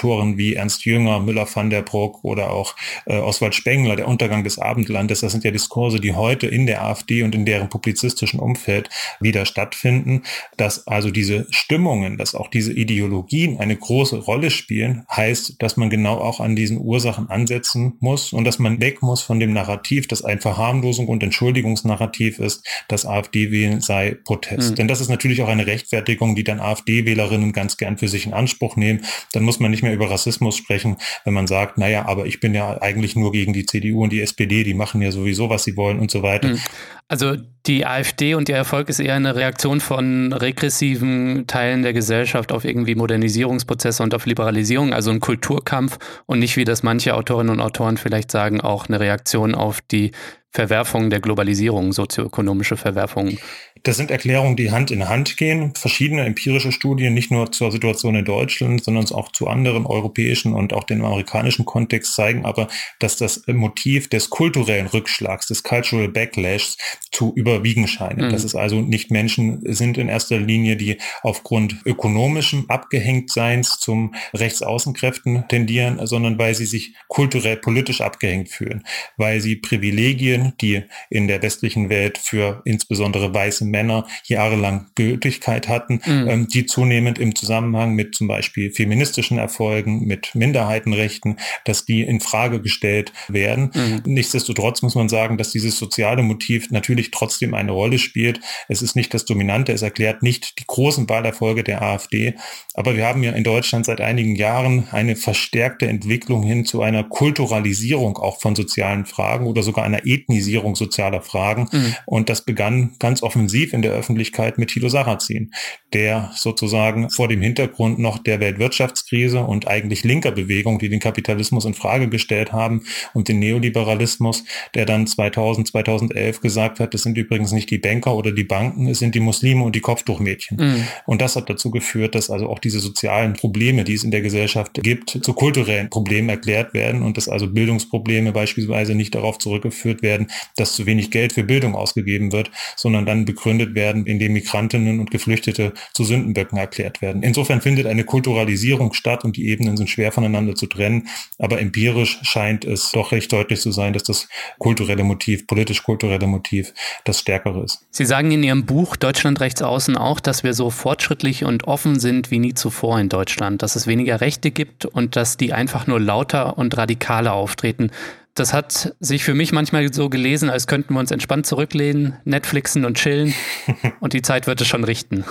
Autoren 0.00 0.38
wie 0.38 0.54
Ernst 0.54 0.86
Jünger, 0.86 1.20
Müller 1.20 1.46
van 1.52 1.68
der 1.68 1.82
Broek 1.82 2.24
oder 2.24 2.50
auch 2.50 2.74
äh, 3.04 3.18
Oswald 3.18 3.54
Spengler, 3.54 3.96
der 3.96 4.08
Untergang 4.08 4.44
des 4.44 4.58
Abendlandes, 4.58 5.20
das 5.20 5.32
sind 5.32 5.44
ja 5.44 5.50
Diskurse, 5.50 6.00
die 6.00 6.14
heute 6.14 6.46
in 6.46 6.66
der 6.66 6.82
AfD 6.84 7.22
und 7.22 7.34
in 7.34 7.44
deren 7.44 7.68
publizistischen 7.68 8.40
Umfeld 8.40 8.88
wieder 9.20 9.44
stattfinden, 9.44 10.22
dass 10.56 10.86
also 10.86 11.10
diese 11.10 11.46
Stimmungen, 11.50 12.16
dass 12.16 12.34
auch 12.34 12.48
diese 12.48 12.72
Ideologien 12.72 13.60
eine 13.60 13.76
große 13.76 14.16
Rolle 14.16 14.50
spielen, 14.50 15.04
heißt, 15.14 15.56
dass 15.58 15.76
man 15.76 15.90
genau 15.90 16.16
auch 16.16 16.40
an 16.40 16.56
diesen 16.56 16.78
Ursachen 16.78 17.28
ansetzen 17.28 17.92
muss 18.00 18.32
und 18.32 18.44
dass 18.44 18.58
man 18.58 18.80
weg 18.80 19.02
muss 19.02 19.20
von 19.20 19.38
dem 19.38 19.52
Narrativ, 19.52 20.08
das 20.08 20.24
ein 20.24 20.40
Verharmlosung 20.40 21.08
und 21.08 21.22
Entschuldigungsnarrativ 21.22 22.38
ist, 22.38 22.66
dass 22.88 23.04
AfD-Wählen 23.04 23.82
sei 23.82 24.16
Protest. 24.24 24.70
Mhm. 24.70 24.74
Denn 24.76 24.88
das 24.88 25.02
ist 25.02 25.10
natürlich 25.10 25.42
auch 25.42 25.48
eine 25.48 25.66
Rechtfertigung, 25.66 26.36
die 26.36 26.44
dann 26.44 26.58
AfD-Wählerinnen 26.58 27.52
ganz 27.52 27.76
gern 27.76 27.98
für 27.98 28.08
sich 28.08 28.24
in 28.24 28.32
Anspruch 28.32 28.76
nehmen. 28.76 29.04
Dann 29.32 29.42
muss 29.42 29.60
man 29.60 29.70
nicht 29.70 29.82
mehr 29.82 29.89
über 29.92 30.10
Rassismus 30.10 30.56
sprechen, 30.56 30.96
wenn 31.24 31.34
man 31.34 31.46
sagt, 31.46 31.78
naja, 31.78 32.06
aber 32.06 32.26
ich 32.26 32.40
bin 32.40 32.54
ja 32.54 32.80
eigentlich 32.80 33.16
nur 33.16 33.32
gegen 33.32 33.52
die 33.52 33.66
CDU 33.66 34.02
und 34.02 34.12
die 34.12 34.20
SPD, 34.20 34.64
die 34.64 34.74
machen 34.74 35.02
ja 35.02 35.12
sowieso, 35.12 35.50
was 35.50 35.64
sie 35.64 35.76
wollen 35.76 35.98
und 35.98 36.10
so 36.10 36.22
weiter. 36.22 36.48
Mhm. 36.48 36.60
Also 37.08 37.36
die 37.66 37.86
AfD 37.86 38.34
und 38.34 38.48
ihr 38.48 38.54
Erfolg 38.54 38.88
ist 38.88 39.00
eher 39.00 39.16
eine 39.16 39.34
Reaktion 39.34 39.80
von 39.80 40.32
regressiven 40.32 41.44
Teilen 41.48 41.82
der 41.82 41.92
Gesellschaft 41.92 42.52
auf 42.52 42.64
irgendwie 42.64 42.94
Modernisierungsprozesse 42.94 44.04
und 44.04 44.14
auf 44.14 44.26
Liberalisierung, 44.26 44.94
also 44.94 45.10
ein 45.10 45.18
Kulturkampf 45.18 45.98
und 46.26 46.38
nicht, 46.38 46.56
wie 46.56 46.64
das 46.64 46.84
manche 46.84 47.14
Autorinnen 47.14 47.54
und 47.54 47.60
Autoren 47.60 47.96
vielleicht 47.96 48.30
sagen, 48.30 48.60
auch 48.60 48.88
eine 48.88 49.00
Reaktion 49.00 49.56
auf 49.56 49.80
die 49.80 50.12
Verwerfungen 50.52 51.10
der 51.10 51.20
Globalisierung, 51.20 51.92
sozioökonomische 51.92 52.76
Verwerfungen. 52.76 53.38
Das 53.84 53.96
sind 53.96 54.10
Erklärungen, 54.10 54.56
die 54.56 54.70
Hand 54.72 54.90
in 54.90 55.08
Hand 55.08 55.36
gehen. 55.36 55.72
Verschiedene 55.74 56.26
empirische 56.26 56.72
Studien, 56.72 57.14
nicht 57.14 57.30
nur 57.30 57.50
zur 57.50 57.72
Situation 57.72 58.14
in 58.14 58.24
Deutschland, 58.24 58.84
sondern 58.84 59.06
auch 59.12 59.32
zu 59.32 59.46
anderen 59.46 59.86
europäischen 59.86 60.52
und 60.52 60.72
auch 60.74 60.84
dem 60.84 61.02
amerikanischen 61.04 61.64
Kontext 61.64 62.14
zeigen 62.14 62.44
aber, 62.44 62.68
dass 62.98 63.16
das 63.16 63.44
Motiv 63.46 64.08
des 64.08 64.28
kulturellen 64.28 64.86
Rückschlags, 64.86 65.46
des 65.46 65.62
Cultural 65.62 66.08
Backlashs 66.08 66.76
zu 67.12 67.32
überwiegen 67.34 67.88
scheint. 67.88 68.18
Mhm. 68.18 68.30
Dass 68.30 68.44
es 68.44 68.54
also 68.54 68.80
nicht 68.80 69.10
Menschen 69.10 69.62
sind 69.72 69.96
in 69.98 70.08
erster 70.08 70.38
Linie, 70.38 70.76
die 70.76 70.98
aufgrund 71.22 71.76
ökonomischem 71.86 72.66
Abgehängtseins 72.68 73.78
zum 73.78 74.14
Rechtsaußenkräften 74.34 75.44
tendieren, 75.48 76.06
sondern 76.06 76.38
weil 76.38 76.54
sie 76.54 76.66
sich 76.66 76.94
kulturell 77.08 77.56
politisch 77.56 78.00
abgehängt 78.00 78.50
fühlen, 78.50 78.84
weil 79.16 79.40
sie 79.40 79.56
Privilegien 79.56 80.39
Prinzipien, 80.40 80.52
die 80.60 80.82
in 81.08 81.28
der 81.28 81.42
westlichen 81.42 81.88
Welt 81.88 82.18
für 82.18 82.62
insbesondere 82.64 83.32
weiße 83.34 83.64
Männer 83.64 84.06
jahrelang 84.24 84.86
Gültigkeit 84.94 85.68
hatten, 85.68 86.00
mhm. 86.04 86.28
ähm, 86.28 86.48
die 86.48 86.66
zunehmend 86.66 87.18
im 87.18 87.34
Zusammenhang 87.34 87.94
mit 87.94 88.14
zum 88.14 88.28
Beispiel 88.28 88.72
feministischen 88.72 89.38
Erfolgen, 89.38 90.06
mit 90.06 90.34
Minderheitenrechten, 90.34 91.38
dass 91.64 91.84
die 91.84 92.02
in 92.02 92.20
Frage 92.20 92.60
gestellt 92.60 93.12
werden. 93.28 93.70
Mhm. 93.74 94.02
Nichtsdestotrotz 94.04 94.82
muss 94.82 94.94
man 94.94 95.08
sagen, 95.08 95.36
dass 95.38 95.50
dieses 95.50 95.78
soziale 95.78 96.22
Motiv 96.22 96.70
natürlich 96.70 97.10
trotzdem 97.10 97.54
eine 97.54 97.72
Rolle 97.72 97.98
spielt. 97.98 98.40
Es 98.68 98.82
ist 98.82 98.96
nicht 98.96 99.12
das 99.14 99.24
Dominante, 99.24 99.72
es 99.72 99.82
erklärt 99.82 100.22
nicht 100.22 100.58
die 100.60 100.64
großen 100.66 101.08
Wahlerfolge 101.08 101.64
der 101.64 101.82
AfD, 101.82 102.34
aber 102.74 102.96
wir 102.96 103.06
haben 103.06 103.22
ja 103.22 103.32
in 103.32 103.44
Deutschland 103.44 103.86
seit 103.86 104.00
einigen 104.00 104.36
Jahren 104.36 104.88
eine 104.90 105.16
verstärkte 105.16 105.86
Entwicklung 105.86 106.42
hin 106.42 106.64
zu 106.64 106.82
einer 106.82 107.04
Kulturalisierung 107.04 108.16
auch 108.16 108.40
von 108.40 108.54
sozialen 108.54 109.06
Fragen 109.06 109.46
oder 109.46 109.62
sogar 109.62 109.84
einer 109.84 110.06
Ethik 110.06 110.29
Ethnisierung 110.30 110.76
sozialer 110.76 111.22
Fragen. 111.22 111.68
Mhm. 111.72 111.94
Und 112.06 112.28
das 112.28 112.42
begann 112.42 112.92
ganz 112.98 113.22
offensiv 113.22 113.72
in 113.72 113.82
der 113.82 113.92
Öffentlichkeit 113.92 114.58
mit 114.58 114.70
Thilo 114.70 114.88
Sarrazin, 114.88 115.52
der 115.92 116.30
sozusagen 116.34 117.10
vor 117.10 117.28
dem 117.28 117.42
Hintergrund 117.42 117.98
noch 117.98 118.18
der 118.18 118.38
Weltwirtschaftskrise 118.40 119.40
und 119.40 119.66
eigentlich 119.66 120.04
linker 120.04 120.30
Bewegung, 120.30 120.78
die 120.78 120.88
den 120.88 121.00
Kapitalismus 121.00 121.64
in 121.64 121.74
Frage 121.74 122.08
gestellt 122.08 122.52
haben 122.52 122.84
und 123.12 123.28
den 123.28 123.40
Neoliberalismus, 123.40 124.44
der 124.74 124.86
dann 124.86 125.06
2000, 125.06 125.68
2011 125.68 126.40
gesagt 126.40 126.80
hat, 126.80 126.94
es 126.94 127.02
sind 127.02 127.18
übrigens 127.18 127.52
nicht 127.52 127.70
die 127.70 127.78
Banker 127.78 128.14
oder 128.14 128.32
die 128.32 128.44
Banken, 128.44 128.86
es 128.86 129.00
sind 129.00 129.14
die 129.14 129.20
Muslime 129.20 129.64
und 129.64 129.74
die 129.74 129.80
Kopftuchmädchen. 129.80 130.56
Mhm. 130.58 130.86
Und 131.06 131.20
das 131.20 131.34
hat 131.34 131.50
dazu 131.50 131.70
geführt, 131.70 132.14
dass 132.14 132.30
also 132.30 132.48
auch 132.48 132.60
diese 132.60 132.78
sozialen 132.78 133.32
Probleme, 133.32 133.84
die 133.84 133.94
es 133.94 134.04
in 134.04 134.12
der 134.12 134.20
Gesellschaft 134.20 134.74
gibt, 134.82 135.10
zu 135.10 135.34
kulturellen 135.34 135.90
Problemen 135.90 136.28
erklärt 136.28 136.72
werden 136.72 137.02
und 137.02 137.16
dass 137.16 137.28
also 137.28 137.48
Bildungsprobleme 137.48 138.32
beispielsweise 138.32 138.94
nicht 138.94 139.14
darauf 139.14 139.38
zurückgeführt 139.38 140.02
werden, 140.02 140.19
werden, 140.20 140.32
dass 140.56 140.74
zu 140.74 140.86
wenig 140.86 141.10
Geld 141.10 141.32
für 141.32 141.42
Bildung 141.42 141.74
ausgegeben 141.74 142.32
wird, 142.32 142.50
sondern 142.76 143.06
dann 143.06 143.24
begründet 143.24 143.74
werden, 143.74 144.06
indem 144.06 144.32
Migrantinnen 144.32 145.00
und 145.00 145.10
Geflüchtete 145.10 145.72
zu 145.94 146.04
Sündenböcken 146.04 146.58
erklärt 146.58 147.02
werden. 147.02 147.22
Insofern 147.22 147.60
findet 147.60 147.86
eine 147.86 148.04
Kulturalisierung 148.04 148.92
statt 148.92 149.24
und 149.24 149.36
die 149.36 149.48
Ebenen 149.48 149.76
sind 149.76 149.88
schwer 149.90 150.12
voneinander 150.12 150.54
zu 150.54 150.66
trennen. 150.66 151.08
Aber 151.38 151.60
empirisch 151.60 152.18
scheint 152.22 152.64
es 152.64 152.90
doch 152.92 153.12
recht 153.12 153.32
deutlich 153.32 153.60
zu 153.60 153.72
sein, 153.72 153.92
dass 153.92 154.02
das 154.02 154.28
kulturelle 154.58 155.04
Motiv, 155.04 155.46
politisch-kulturelle 155.46 156.26
Motiv, 156.26 156.72
das 157.04 157.20
stärkere 157.20 157.64
ist. 157.64 157.84
Sie 157.90 158.04
sagen 158.04 158.30
in 158.30 158.42
Ihrem 158.42 158.66
Buch 158.66 158.96
Deutschland 158.96 159.40
rechts 159.40 159.62
außen 159.62 159.96
auch, 159.96 160.20
dass 160.20 160.44
wir 160.44 160.54
so 160.54 160.70
fortschrittlich 160.70 161.44
und 161.44 161.64
offen 161.64 161.98
sind 161.98 162.30
wie 162.30 162.38
nie 162.38 162.54
zuvor 162.54 162.98
in 163.00 163.08
Deutschland, 163.08 163.62
dass 163.62 163.76
es 163.76 163.86
weniger 163.86 164.20
Rechte 164.20 164.50
gibt 164.50 164.84
und 164.84 165.16
dass 165.16 165.36
die 165.36 165.52
einfach 165.52 165.86
nur 165.86 166.00
lauter 166.00 166.58
und 166.58 166.76
radikaler 166.76 167.32
auftreten. 167.32 167.90
Das 168.34 168.52
hat 168.52 168.94
sich 169.00 169.24
für 169.24 169.34
mich 169.34 169.52
manchmal 169.52 169.92
so 169.92 170.08
gelesen, 170.08 170.50
als 170.50 170.66
könnten 170.66 170.94
wir 170.94 171.00
uns 171.00 171.10
entspannt 171.10 171.46
zurücklehnen, 171.46 172.16
Netflixen 172.24 172.84
und 172.84 172.96
chillen 172.96 173.34
und 174.00 174.12
die 174.12 174.22
Zeit 174.22 174.46
wird 174.46 174.60
es 174.60 174.68
schon 174.68 174.84
richten. 174.84 175.24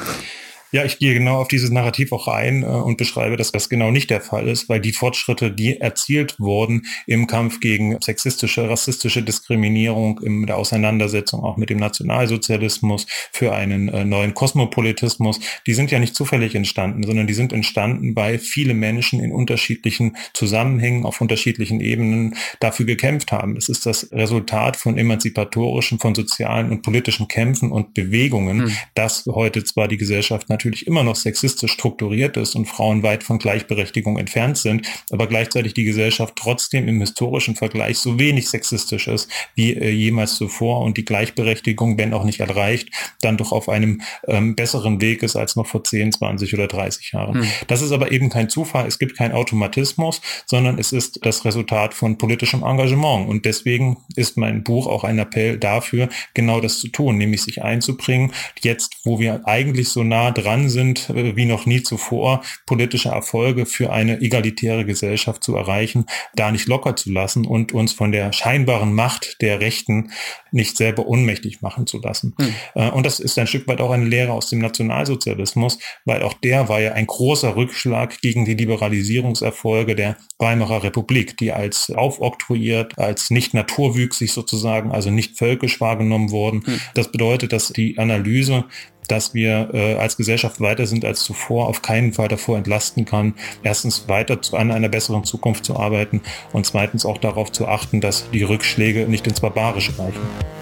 Ja, 0.72 0.86
ich 0.86 1.00
gehe 1.00 1.16
genau 1.16 1.38
auf 1.38 1.48
dieses 1.48 1.72
Narrativ 1.72 2.12
auch 2.12 2.28
rein 2.28 2.62
äh, 2.62 2.68
und 2.68 2.98
beschreibe, 2.98 3.38
dass 3.38 3.52
das 3.52 3.70
genau 3.70 3.90
nicht 3.90 4.10
der 4.10 4.22
Fall 4.22 4.48
ist, 4.48 4.70
weil 4.70 4.80
die 4.80 4.92
Fortschritte, 4.92 5.52
die 5.52 5.82
erzielt 5.82 6.40
wurden 6.40 6.86
im 7.08 7.26
Kampf 7.26 7.60
gegen 7.60 8.00
sexistische, 8.02 8.70
rassistische 8.70 9.24
Diskriminierung, 9.24 10.20
in 10.22 10.46
der 10.46 10.58
Auseinandersetzung 10.58 11.44
auch 11.44 11.58
mit 11.58 11.72
dem 11.72 11.80
Nationalsozialismus, 11.80 13.08
für 13.32 13.54
einen 13.54 13.90
äh, 13.90 14.06
neuen 14.06 14.36
Kosmopolitismus, 14.36 15.40
die 15.66 15.74
sind 15.74 15.90
ja 15.90 15.98
nicht 15.98 16.16
zufällig 16.16 16.54
entstanden, 16.54 17.04
sondern 17.04 17.26
die 17.26 17.34
sind 17.34 17.52
entstanden, 17.52 18.16
weil 18.16 18.38
viele 18.38 18.76
Menschen 18.76 19.20
in 19.22 19.32
unterschiedlichen 19.32 20.18
Zusammenhängen, 20.34 21.06
auf 21.06 21.20
unterschiedlichen 21.20 21.82
Ebenen 21.82 22.36
dafür 22.60 22.86
gekämpft 22.86 23.32
haben. 23.32 23.58
Es 23.58 23.70
ist 23.70 23.88
das 23.88 24.12
Resultat 24.12 24.78
von 24.78 24.98
emanzipatorischen, 24.98 25.98
von 25.98 26.14
sozialen 26.14 26.70
und 26.70 26.84
politischen 26.84 27.28
Kämpfen 27.28 27.72
und 27.72 27.96
Bewegungen, 27.96 28.66
hm. 28.66 28.72
dass 28.94 29.26
heute 29.26 29.64
zwar 29.64 29.88
die 29.88 29.98
Gesellschaft 29.98 30.50
natürlich 30.60 30.88
immer 30.88 31.04
noch 31.04 31.16
sexistisch 31.16 31.72
strukturiert 31.72 32.36
ist 32.36 32.56
und 32.56 32.66
Frauen 32.66 33.01
weit 33.01 33.24
von 33.24 33.39
Gleichberechtigung 33.39 34.18
entfernt 34.18 34.58
sind, 34.58 34.86
aber 35.10 35.28
gleichzeitig 35.28 35.74
die 35.74 35.86
Gesellschaft 35.86 36.34
trotzdem 36.36 36.88
im 36.89 37.00
historischen 37.00 37.56
Vergleich 37.56 37.98
so 38.00 38.20
wenig 38.20 38.50
sexistisch 38.50 39.08
ist 39.08 39.30
wie 39.56 39.74
äh, 39.74 39.89
jemals 39.89 40.36
zuvor 40.36 40.82
und 40.82 40.98
die 40.98 41.06
Gleichberechtigung, 41.06 41.98
wenn 41.98 42.13
auch 42.13 42.25
nicht 42.25 42.42
erreicht, 42.42 42.89
dann 43.22 43.38
doch 43.38 43.54
auf 43.54 43.70
einem 43.70 44.01
ähm, 44.28 44.56
besseren 44.56 45.00
Weg 45.00 45.24
ist 45.24 45.38
als 45.38 45.56
noch 45.56 45.66
vor 45.66 45.84
10, 45.84 46.12
20 46.12 46.54
oder 46.54 46.68
30 46.68 47.13
Jahren. 47.13 47.42
Hm. 47.42 47.48
Das 47.68 47.82
ist 47.82 47.94
aber 47.94 48.12
eben 48.12 48.30
kein 48.30 48.50
Zufall, 48.50 48.86
es 48.86 49.00
gibt 49.00 49.16
keinen 49.16 49.32
Automatismus, 49.32 50.22
sondern 50.46 50.78
es 50.78 50.92
ist 50.92 51.25
das 51.25 51.46
Resultat 51.46 51.94
von 51.94 52.18
politischem 52.18 52.63
Engagement 52.63 53.30
und 53.30 53.46
deswegen 53.46 53.98
ist 54.18 54.36
mein 54.36 54.63
Buch 54.63 54.88
auch 54.88 55.06
ein 55.06 55.20
Appell 55.20 55.58
dafür, 55.58 56.10
genau 56.34 56.60
das 56.60 56.80
zu 56.80 56.89
tun, 56.89 57.18
nämlich 57.18 57.44
sich 57.44 57.63
einzubringen, 57.63 58.34
jetzt 58.62 58.98
wo 59.06 59.20
wir 59.20 59.48
eigentlich 59.48 59.88
so 59.88 60.04
nah 60.04 60.32
dran 60.32 60.49
dran 60.50 60.70
sind, 60.70 61.10
äh, 61.10 61.36
wie 61.36 61.46
noch 61.46 61.65
nie 61.65 61.84
zuvor, 61.84 62.41
politische 62.65 63.10
Erfolge 63.10 63.65
für 63.65 63.91
eine 63.91 64.22
egalitäre 64.22 64.86
Gesellschaft 64.86 65.44
zu 65.44 65.56
erreichen, 65.56 66.06
da 66.36 66.51
nicht 66.51 66.68
locker 66.68 66.96
zu 66.96 67.12
lassen 67.12 67.46
und 67.46 67.72
uns 67.72 67.94
von 67.94 68.12
der 68.12 68.34
scheinbaren 68.34 68.94
Macht 68.94 69.41
der 69.41 69.60
Rechten 69.60 70.12
nicht 70.51 70.77
selber 70.77 71.06
ohnmächtig 71.08 71.62
machen 71.62 71.86
zu 71.86 72.00
lassen. 72.00 72.36
Mhm. 72.39 72.89
Und 72.89 73.06
das 73.06 73.20
ist 73.20 73.38
ein 73.38 73.48
Stück 73.48 73.68
weit 73.68 73.82
auch 73.82 73.91
eine 73.91 74.06
Lehre 74.06 74.32
aus 74.32 74.50
dem 74.50 74.60
Nationalsozialismus, 74.60 75.77
weil 76.06 76.24
auch 76.24 76.34
der 76.34 76.70
war 76.70 76.82
ja 76.82 76.94
ein 76.94 77.06
großer 77.06 77.56
Rückschlag 77.56 78.20
gegen 78.22 78.46
die 78.46 78.56
Liberalisierungserfolge 78.56 79.96
der 79.96 80.18
Weimarer 80.39 80.84
Republik, 80.84 81.38
die 81.38 81.51
als 81.51 81.91
aufoktroyiert, 81.91 82.98
als 82.98 83.29
nicht 83.29 83.53
naturwüchsig 83.53 84.32
sozusagen, 84.32 84.91
also 84.91 85.12
nicht 85.12 85.38
völkisch 85.38 85.79
wahrgenommen 85.79 86.32
wurden. 86.32 86.63
Mhm. 86.65 86.82
Das 86.96 87.12
bedeutet, 87.12 87.53
dass 87.53 87.70
die 87.70 87.98
Analyse 88.00 88.65
dass 89.12 89.34
wir 89.34 89.70
äh, 89.74 89.96
als 89.96 90.18
Gesellschaft 90.18 90.62
weiter 90.62 90.86
sind 90.86 91.06
als 91.06 91.24
zuvor, 91.24 91.68
auf 91.68 91.82
keinen 91.82 92.13
Fall 92.13 92.28
davor 92.28 92.58
entlasten 92.58 93.06
kann, 93.06 93.34
erstens 93.63 94.08
weiter 94.08 94.42
zu, 94.42 94.56
an 94.56 94.72
einer 94.72 94.89
besseren 94.89 95.24
Zukunft 95.24 95.66
zu 95.66 95.78
arbeiten 95.78 96.22
und 96.54 96.66
zweitens 96.66 97.06
auch 97.06 97.18
darauf 97.18 97.51
zu 97.51 97.68
achten, 97.68 98.01
dass 98.01 98.30
die 98.32 98.44
Rückschläge 98.44 99.08
nicht 99.08 99.28
ins 99.28 99.42
Barbarische 99.42 99.98
reichen. 99.98 100.59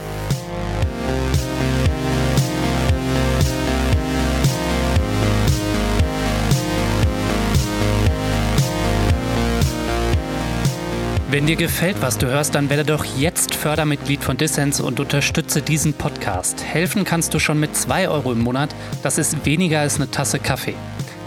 Wenn 11.38 11.46
dir 11.46 11.56
gefällt, 11.56 12.02
was 12.02 12.18
du 12.18 12.26
hörst, 12.26 12.56
dann 12.56 12.68
werde 12.72 12.84
doch 12.84 13.06
jetzt 13.06 13.54
Fördermitglied 13.54 14.24
von 14.24 14.38
Dissens 14.38 14.82
und 14.82 15.00
unterstütze 15.00 15.62
diesen 15.62 15.94
Podcast. 15.94 16.64
Helfen 16.64 17.04
kannst 17.04 17.32
du 17.32 17.38
schon 17.38 17.60
mit 17.60 17.76
2 17.76 18.10
Euro 18.10 18.32
im 18.32 18.40
Monat. 18.40 18.74
Das 19.04 19.20
ist 19.20 19.46
weniger 19.46 19.82
als 19.82 19.98
eine 19.98 20.10
Tasse 20.10 20.40
Kaffee. 20.40 20.74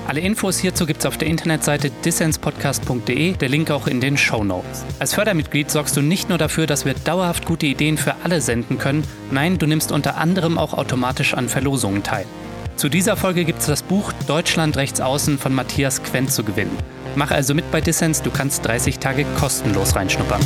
Alle 0.09 0.19
Infos 0.19 0.59
hierzu 0.59 0.85
gibt 0.85 0.99
es 0.99 1.07
auf 1.07 1.17
der 1.17 1.29
Internetseite 1.29 1.91
dissenspodcast.de, 2.05 3.35
der 3.35 3.49
Link 3.49 3.71
auch 3.71 3.87
in 3.87 4.01
den 4.01 4.17
Show 4.17 4.43
Notes. 4.43 4.85
Als 4.99 5.15
Fördermitglied 5.15 5.71
sorgst 5.71 5.97
du 5.97 6.03
nicht 6.03 6.29
nur 6.29 6.39
dafür, 6.39 6.67
dass 6.67 6.85
wir 6.85 6.95
dauerhaft 6.95 7.47
gute 7.47 7.67
Ideen 7.67 7.97
für 7.97 8.17
alle 8.25 8.41
senden 8.41 8.79
können, 8.79 9.05
nein, 9.31 9.59
du 9.59 9.67
nimmst 9.69 9.93
unter 9.93 10.17
anderem 10.17 10.59
auch 10.59 10.75
automatisch 10.75 11.35
an 11.35 11.49
Verlosungen 11.49 12.03
teil. 12.03 12.27
Zu 12.75 12.89
dieser 12.89 13.17
Folge 13.17 13.45
gibt 13.45 13.61
es 13.61 13.67
das 13.67 13.85
Buch 13.85 14.13
Deutschland 14.27 14.77
rechts 14.77 15.01
außen 15.01 15.39
von 15.39 15.55
Matthias 15.55 16.03
Quent 16.03 16.33
zu 16.33 16.43
gewinnen. 16.43 16.77
Mach 17.17 17.31
also 17.31 17.55
mit 17.55 17.71
bei 17.71 17.81
Dissens, 17.81 18.23
du 18.23 18.31
kannst 18.31 18.65
30 18.67 18.99
Tage 18.99 19.25
kostenlos 19.39 19.97
reinschnuppern. 19.97 20.41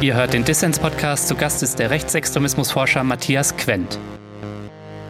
Ihr 0.00 0.14
hört 0.14 0.32
den 0.32 0.44
Dissens-Podcast. 0.44 1.28
Zu 1.28 1.34
Gast 1.34 1.62
ist 1.62 1.78
der 1.78 1.90
Rechtsextremismusforscher 1.90 3.04
Matthias 3.04 3.56
Quent. 3.56 3.98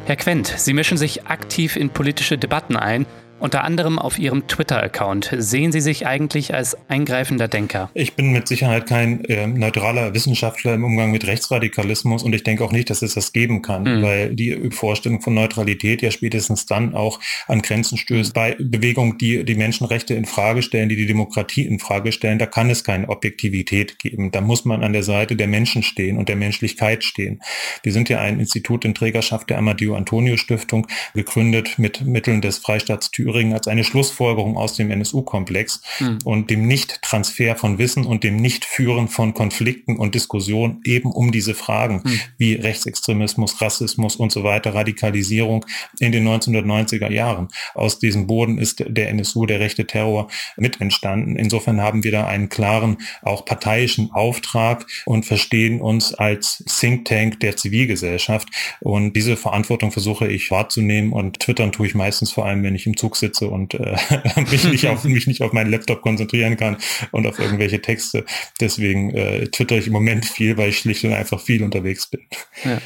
Herr 0.04 0.16
Quent, 0.16 0.48
Sie 0.56 0.72
mischen 0.72 0.98
sich 0.98 1.28
aktiv 1.28 1.76
in 1.76 1.90
politische 1.90 2.36
Debatten 2.36 2.76
ein. 2.76 3.06
Unter 3.40 3.64
anderem 3.64 3.98
auf 3.98 4.18
Ihrem 4.18 4.46
Twitter-Account. 4.46 5.34
Sehen 5.38 5.72
Sie 5.72 5.80
sich 5.80 6.06
eigentlich 6.06 6.54
als 6.54 6.76
eingreifender 6.88 7.48
Denker? 7.48 7.90
Ich 7.94 8.14
bin 8.14 8.32
mit 8.32 8.46
Sicherheit 8.46 8.86
kein 8.86 9.24
äh, 9.24 9.46
neutraler 9.46 10.14
Wissenschaftler 10.14 10.74
im 10.74 10.84
Umgang 10.84 11.10
mit 11.10 11.26
Rechtsradikalismus 11.26 12.22
und 12.22 12.34
ich 12.34 12.44
denke 12.44 12.64
auch 12.64 12.72
nicht, 12.72 12.90
dass 12.90 13.02
es 13.02 13.14
das 13.14 13.32
geben 13.32 13.62
kann, 13.62 13.82
mhm. 13.82 14.02
weil 14.02 14.34
die 14.34 14.70
Vorstellung 14.70 15.20
von 15.22 15.34
Neutralität 15.34 16.02
ja 16.02 16.10
spätestens 16.10 16.66
dann 16.66 16.94
auch 16.94 17.18
an 17.48 17.62
Grenzen 17.62 17.96
stößt. 17.96 18.34
Bei 18.34 18.56
Bewegungen, 18.58 19.16
die 19.18 19.44
die 19.44 19.54
Menschenrechte 19.54 20.14
in 20.14 20.26
Frage 20.26 20.62
stellen, 20.62 20.88
die 20.88 20.96
die 20.96 21.06
Demokratie 21.06 21.66
in 21.66 21.78
Frage 21.78 22.12
stellen, 22.12 22.38
da 22.38 22.46
kann 22.46 22.68
es 22.68 22.84
keine 22.84 23.08
Objektivität 23.08 23.98
geben. 23.98 24.30
Da 24.30 24.40
muss 24.42 24.64
man 24.64 24.84
an 24.84 24.92
der 24.92 25.02
Seite 25.02 25.34
der 25.34 25.48
Menschen 25.48 25.82
stehen 25.82 26.18
und 26.18 26.28
der 26.28 26.36
Menschlichkeit 26.36 27.04
stehen. 27.04 27.40
Wir 27.82 27.92
sind 27.92 28.08
ja 28.08 28.20
ein 28.20 28.38
Institut 28.38 28.84
in 28.84 28.94
Trägerschaft 28.94 29.48
der 29.48 29.58
Amadeo 29.58 29.94
Antonio 29.94 30.36
Stiftung, 30.36 30.86
gegründet 31.14 31.78
mit 31.78 32.02
Mitteln 32.02 32.42
des 32.42 32.58
Freistaats 32.58 33.10
Thüringen 33.10 33.29
als 33.52 33.68
eine 33.68 33.84
Schlussfolgerung 33.84 34.56
aus 34.56 34.74
dem 34.74 34.90
NSU-Komplex 34.90 35.82
mhm. 36.00 36.18
und 36.24 36.50
dem 36.50 36.66
Nicht-Transfer 36.66 37.56
von 37.56 37.78
Wissen 37.78 38.04
und 38.04 38.24
dem 38.24 38.36
Nicht-Führen 38.36 39.08
von 39.08 39.34
Konflikten 39.34 39.96
und 39.96 40.14
Diskussionen 40.14 40.80
eben 40.84 41.12
um 41.12 41.32
diese 41.32 41.54
Fragen 41.54 42.02
mhm. 42.04 42.20
wie 42.38 42.54
Rechtsextremismus, 42.54 43.60
Rassismus 43.60 44.16
und 44.16 44.32
so 44.32 44.44
weiter, 44.44 44.74
Radikalisierung 44.74 45.64
in 45.98 46.12
den 46.12 46.26
1990er 46.26 47.10
Jahren. 47.10 47.48
Aus 47.74 47.98
diesem 47.98 48.26
Boden 48.26 48.58
ist 48.58 48.84
der 48.86 49.08
NSU, 49.10 49.46
der 49.46 49.60
rechte 49.60 49.86
Terror, 49.86 50.28
mit 50.56 50.80
entstanden. 50.80 51.36
Insofern 51.36 51.80
haben 51.80 52.04
wir 52.04 52.12
da 52.12 52.26
einen 52.26 52.48
klaren, 52.48 52.98
auch 53.22 53.44
parteiischen 53.44 54.10
Auftrag 54.12 54.86
und 55.06 55.26
verstehen 55.26 55.80
uns 55.80 56.14
als 56.14 56.64
Think 56.66 57.04
Tank 57.06 57.40
der 57.40 57.56
Zivilgesellschaft. 57.56 58.48
Und 58.80 59.14
diese 59.14 59.36
Verantwortung 59.36 59.92
versuche 59.92 60.28
ich 60.28 60.50
wahrzunehmen 60.50 61.12
und 61.12 61.40
twittern 61.40 61.72
tue 61.72 61.86
ich 61.86 61.94
meistens 61.94 62.32
vor 62.32 62.46
allem, 62.46 62.62
wenn 62.62 62.74
ich 62.74 62.86
im 62.86 62.96
Zug 62.96 63.16
sitze 63.20 63.48
und 63.48 63.74
äh, 63.74 63.96
mich, 64.50 64.64
nicht 64.64 64.86
auf, 64.88 65.04
mich 65.04 65.26
nicht 65.26 65.42
auf 65.42 65.52
meinen 65.52 65.70
Laptop 65.70 66.02
konzentrieren 66.02 66.56
kann 66.56 66.76
und 67.12 67.26
auf 67.26 67.38
irgendwelche 67.38 67.80
Texte. 67.80 68.24
Deswegen 68.60 69.10
äh, 69.10 69.46
twitter 69.48 69.76
ich 69.76 69.86
im 69.86 69.92
Moment 69.92 70.26
viel, 70.26 70.56
weil 70.56 70.70
ich 70.70 70.78
schlicht 70.78 71.04
und 71.04 71.12
einfach 71.12 71.40
viel 71.40 71.62
unterwegs 71.62 72.08
bin. 72.08 72.20
Ja. 72.64 72.78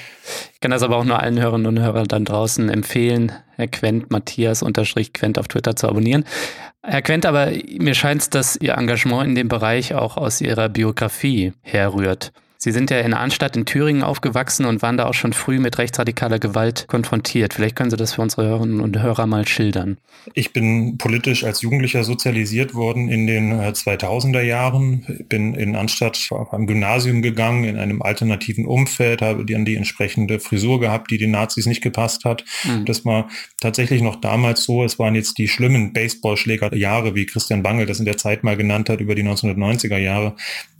Ich 0.53 0.61
kann 0.61 0.71
das 0.71 0.83
aber 0.83 0.97
auch 0.97 1.05
nur 1.05 1.21
allen 1.21 1.41
Hörerinnen 1.41 1.67
und 1.67 1.81
Hörern 1.81 2.09
dann 2.09 2.25
draußen 2.25 2.69
empfehlen, 2.69 3.33
Herr 3.57 3.69
Quent, 3.69 4.11
Matthias 4.11 4.63
unterstrich 4.63 5.13
Quent 5.13 5.39
auf 5.39 5.49
Twitter 5.49 5.77
zu 5.77 5.89
abonnieren. 5.89 6.25
Herr 6.83 7.03
Quent, 7.03 7.27
aber 7.27 7.53
mir 7.79 7.95
scheint 7.95 8.23
es, 8.23 8.31
dass 8.31 8.57
Ihr 8.57 8.75
Engagement 8.75 9.29
in 9.29 9.35
dem 9.35 9.49
Bereich 9.49 9.95
auch 9.95 10.17
aus 10.17 10.41
Ihrer 10.41 10.69
Biografie 10.69 11.53
herrührt. 11.63 12.33
Sie 12.65 12.73
sind 12.73 12.91
ja 12.91 13.01
in 13.01 13.13
Arnstadt 13.13 13.59
in 13.59 13.67
Thüringen 13.67 14.03
aufgewachsen 14.03 14.65
und 14.65 14.81
waren 14.81 14.97
da 14.97 15.05
auch 15.05 15.13
schon 15.13 15.35
früh 15.35 15.59
mit 15.59 15.77
rechtsradikaler 15.77 16.39
Gewalt 16.39 16.87
konfrontiert. 16.89 17.53
Vielleicht 17.53 17.77
können 17.77 17.91
Sie 17.91 17.99
das 17.99 18.15
für 18.15 18.23
unsere 18.23 18.47
Hörerinnen 18.47 18.81
und 18.81 19.03
Hörer 19.03 19.27
mal 19.27 19.47
schildern. 19.47 19.99
Ich 20.33 20.55
bin 20.55 20.97
politisch 20.97 21.45
als 21.45 21.61
Jugendlicher 21.61 22.05
sozialisiert 22.05 22.73
worden 22.73 23.11
in 23.11 23.27
den 23.27 23.53
2000er 23.53 24.39
äh, 24.39 24.49
Jahren. 24.49 25.27
Bin 25.29 25.53
in 25.53 25.77
Arnstadt 25.77 26.19
auf 26.31 26.55
einem 26.55 26.67
Gymnasium 26.67 27.21
gegangen, 27.21 27.65
in 27.65 27.77
einem 27.77 28.01
alternativen 28.01 28.65
Umfeld, 28.65 29.21
habe 29.21 29.45
dann 29.45 29.67
die 29.67 29.77
entsprechende 29.77 30.41
Frisur 30.41 30.81
gehabt, 30.81 31.11
die 31.11 31.19
den 31.19 31.33
Nazis 31.33 31.67
nicht 31.67 31.83
gepasst 31.83 32.25
hat. 32.25 32.47
Mhm. 32.65 32.87
Das 32.87 33.05
war 33.05 33.29
tatsächlich 33.61 34.01
noch 34.01 34.17
damals 34.17 34.65
so. 34.65 34.85
Es 34.85 34.99
waren 34.99 35.15
jetzt 35.15 35.37
die 35.37 35.49
schlimmen 35.49 35.93
Baseballschlägerjahre, 35.93 37.15
wie 37.15 37.27
Christian 37.27 37.63
Bangel 37.63 37.85
das 37.85 37.99
in 37.99 38.07
der 38.07 38.17
Zeit 38.17 38.43
mal 38.43 38.57
genannt 38.57 38.89
hat, 38.89 39.03
über 39.03 39.15
die 39.15 39.23
1990er 39.23 39.99
Jahre 39.99 40.35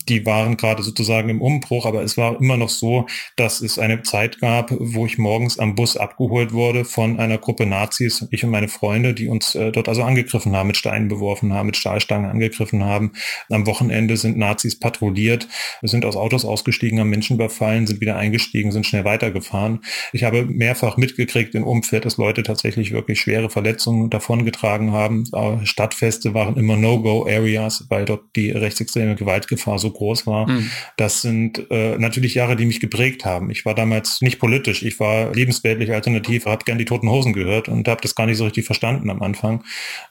die 0.09 0.27
waren 0.27 0.57
gerade 0.57 0.83
sozusagen 0.83 1.29
im 1.29 1.41
Umbruch, 1.41 1.87
aber 1.87 2.03
es 2.03 2.17
war 2.17 2.41
immer 2.41 2.57
noch 2.57 2.69
so, 2.69 3.07
dass 3.37 3.61
es 3.61 3.79
eine 3.79 4.03
Zeit 4.03 4.41
gab, 4.41 4.71
wo 4.79 5.07
ich 5.07 5.19
morgens 5.19 5.59
am 5.59 5.75
Bus 5.75 5.97
abgeholt 5.97 6.53
wurde 6.53 6.85
von 6.85 7.19
einer 7.19 7.39
Gruppe 7.39 7.67
Nazis, 7.67 8.27
ich 8.31 8.45
und 8.45 8.51
meine 8.51 8.69
Freunde, 8.69 9.15
die 9.15 9.29
uns 9.29 9.55
äh, 9.55 9.73
dort 9.73 9.89
also 9.89 10.03
angegriffen 10.03 10.55
haben, 10.55 10.67
mit 10.67 10.77
Steinen 10.77 11.09
beworfen 11.09 11.53
haben, 11.53 11.67
mit 11.67 11.77
Stahlstangen 11.77 12.31
angegriffen 12.31 12.85
haben. 12.85 13.13
Am 13.51 13.67
Wochenende 13.67 14.17
sind 14.17 14.37
Nazis 14.37 14.79
patrouilliert, 14.79 15.49
sind 15.83 16.05
aus 16.05 16.17
Autos 16.17 16.45
ausgestiegen, 16.45 17.01
haben 17.01 17.11
Menschen 17.11 17.37
überfallen, 17.37 17.87
sind 17.87 18.01
wieder 18.01 18.17
eingestiegen, 18.17 18.73
sind 18.73 18.87
schnell 18.87 19.05
weitergefahren. 19.05 19.81
Ich 20.13 20.25
habe 20.25 20.45
mehrfach 20.45 20.97
mitgekriegt 20.97 21.55
im 21.55 21.65
Umfeld, 21.65 22.05
dass 22.05 22.19
Leute 22.19 22.43
tatsächlich 22.43 22.93
wirklich 22.93 23.21
schwere 23.21 23.51
Verletzungen 23.51 24.11
davongetragen 24.11 24.93
haben. 24.93 25.25
Stadtfeste 25.65 26.35
waren 26.35 26.57
immer 26.57 26.77
No-Go-Areas, 26.77 27.87
weil 27.89 28.05
dort 28.05 28.25
die 28.37 28.51
rechtsextreme 28.51 29.15
Gewaltgefahr 29.15 29.79
so 29.79 29.94
groß 29.95 30.27
war. 30.27 30.49
Mhm. 30.49 30.71
Das 30.97 31.23
sind 31.23 31.71
äh, 31.71 31.97
natürlich 31.97 32.35
Jahre, 32.35 32.57
die 32.57 32.67
mich 32.67 32.81
geprägt 32.81 33.25
haben. 33.25 33.51
Ich 33.51 33.65
war 33.65 33.75
damals 33.75 34.21
nicht 34.21 34.39
politisch, 34.39 34.83
ich 34.83 35.01
war 35.01 35.33
lebensweltlich 35.33 35.93
alternativ, 35.93 36.47
habe 36.47 36.65
gern 36.65 36.79
die 36.79 36.85
Toten 36.85 37.09
Hosen 37.09 37.33
gehört 37.33 37.69
und 37.69 37.89
habe 37.89 38.01
das 38.03 38.15
gar 38.15 38.27
nicht 38.27 38.37
so 38.37 38.45
richtig 38.45 38.67
verstanden 38.67 39.09
am 39.11 39.23
Anfang. 39.23 39.65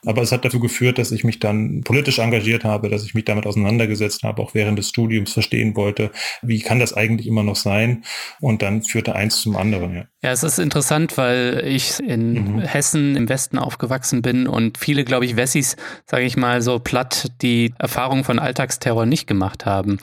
Aber 0.04 0.22
es 0.22 0.32
hat 0.32 0.44
dafür 0.44 0.60
geführt, 0.60 0.98
dass 0.98 1.12
ich 1.12 1.24
mich 1.24 1.38
dann 1.38 1.82
politisch 1.82 2.18
engagiert 2.18 2.64
habe, 2.64 2.88
dass 2.88 3.04
ich 3.04 3.14
mich 3.14 3.24
damit 3.24 3.46
auseinandergesetzt 3.46 4.22
habe, 4.22 4.42
auch 4.42 4.54
während 4.54 4.78
des 4.78 4.88
Studiums 4.88 5.32
verstehen 5.32 5.76
wollte, 5.76 6.10
wie 6.42 6.60
kann 6.60 6.78
das 6.78 6.92
eigentlich 6.92 7.26
immer 7.26 7.42
noch 7.42 7.56
sein? 7.56 8.04
Und 8.40 8.62
dann 8.62 8.82
führte 8.82 9.14
eins 9.14 9.40
zum 9.40 9.56
anderen. 9.56 9.94
Ja, 9.94 10.04
ja 10.22 10.32
es 10.32 10.42
ist 10.42 10.58
interessant, 10.58 11.16
weil 11.16 11.62
ich 11.66 12.00
in 12.00 12.56
mhm. 12.56 12.60
Hessen 12.60 13.16
im 13.16 13.28
Westen 13.28 13.58
aufgewachsen 13.58 14.22
bin 14.22 14.46
und 14.46 14.78
viele, 14.78 15.04
glaube 15.04 15.26
ich, 15.26 15.36
Wessis, 15.36 15.76
sage 16.06 16.24
ich 16.24 16.36
mal 16.36 16.62
so 16.62 16.78
platt, 16.78 17.30
die 17.42 17.74
Erfahrung 17.78 18.24
von 18.24 18.38
Alltagsterror 18.38 19.06
nicht 19.06 19.26
gemacht 19.26 19.66
haben 19.66 19.73
haben. 19.74 19.98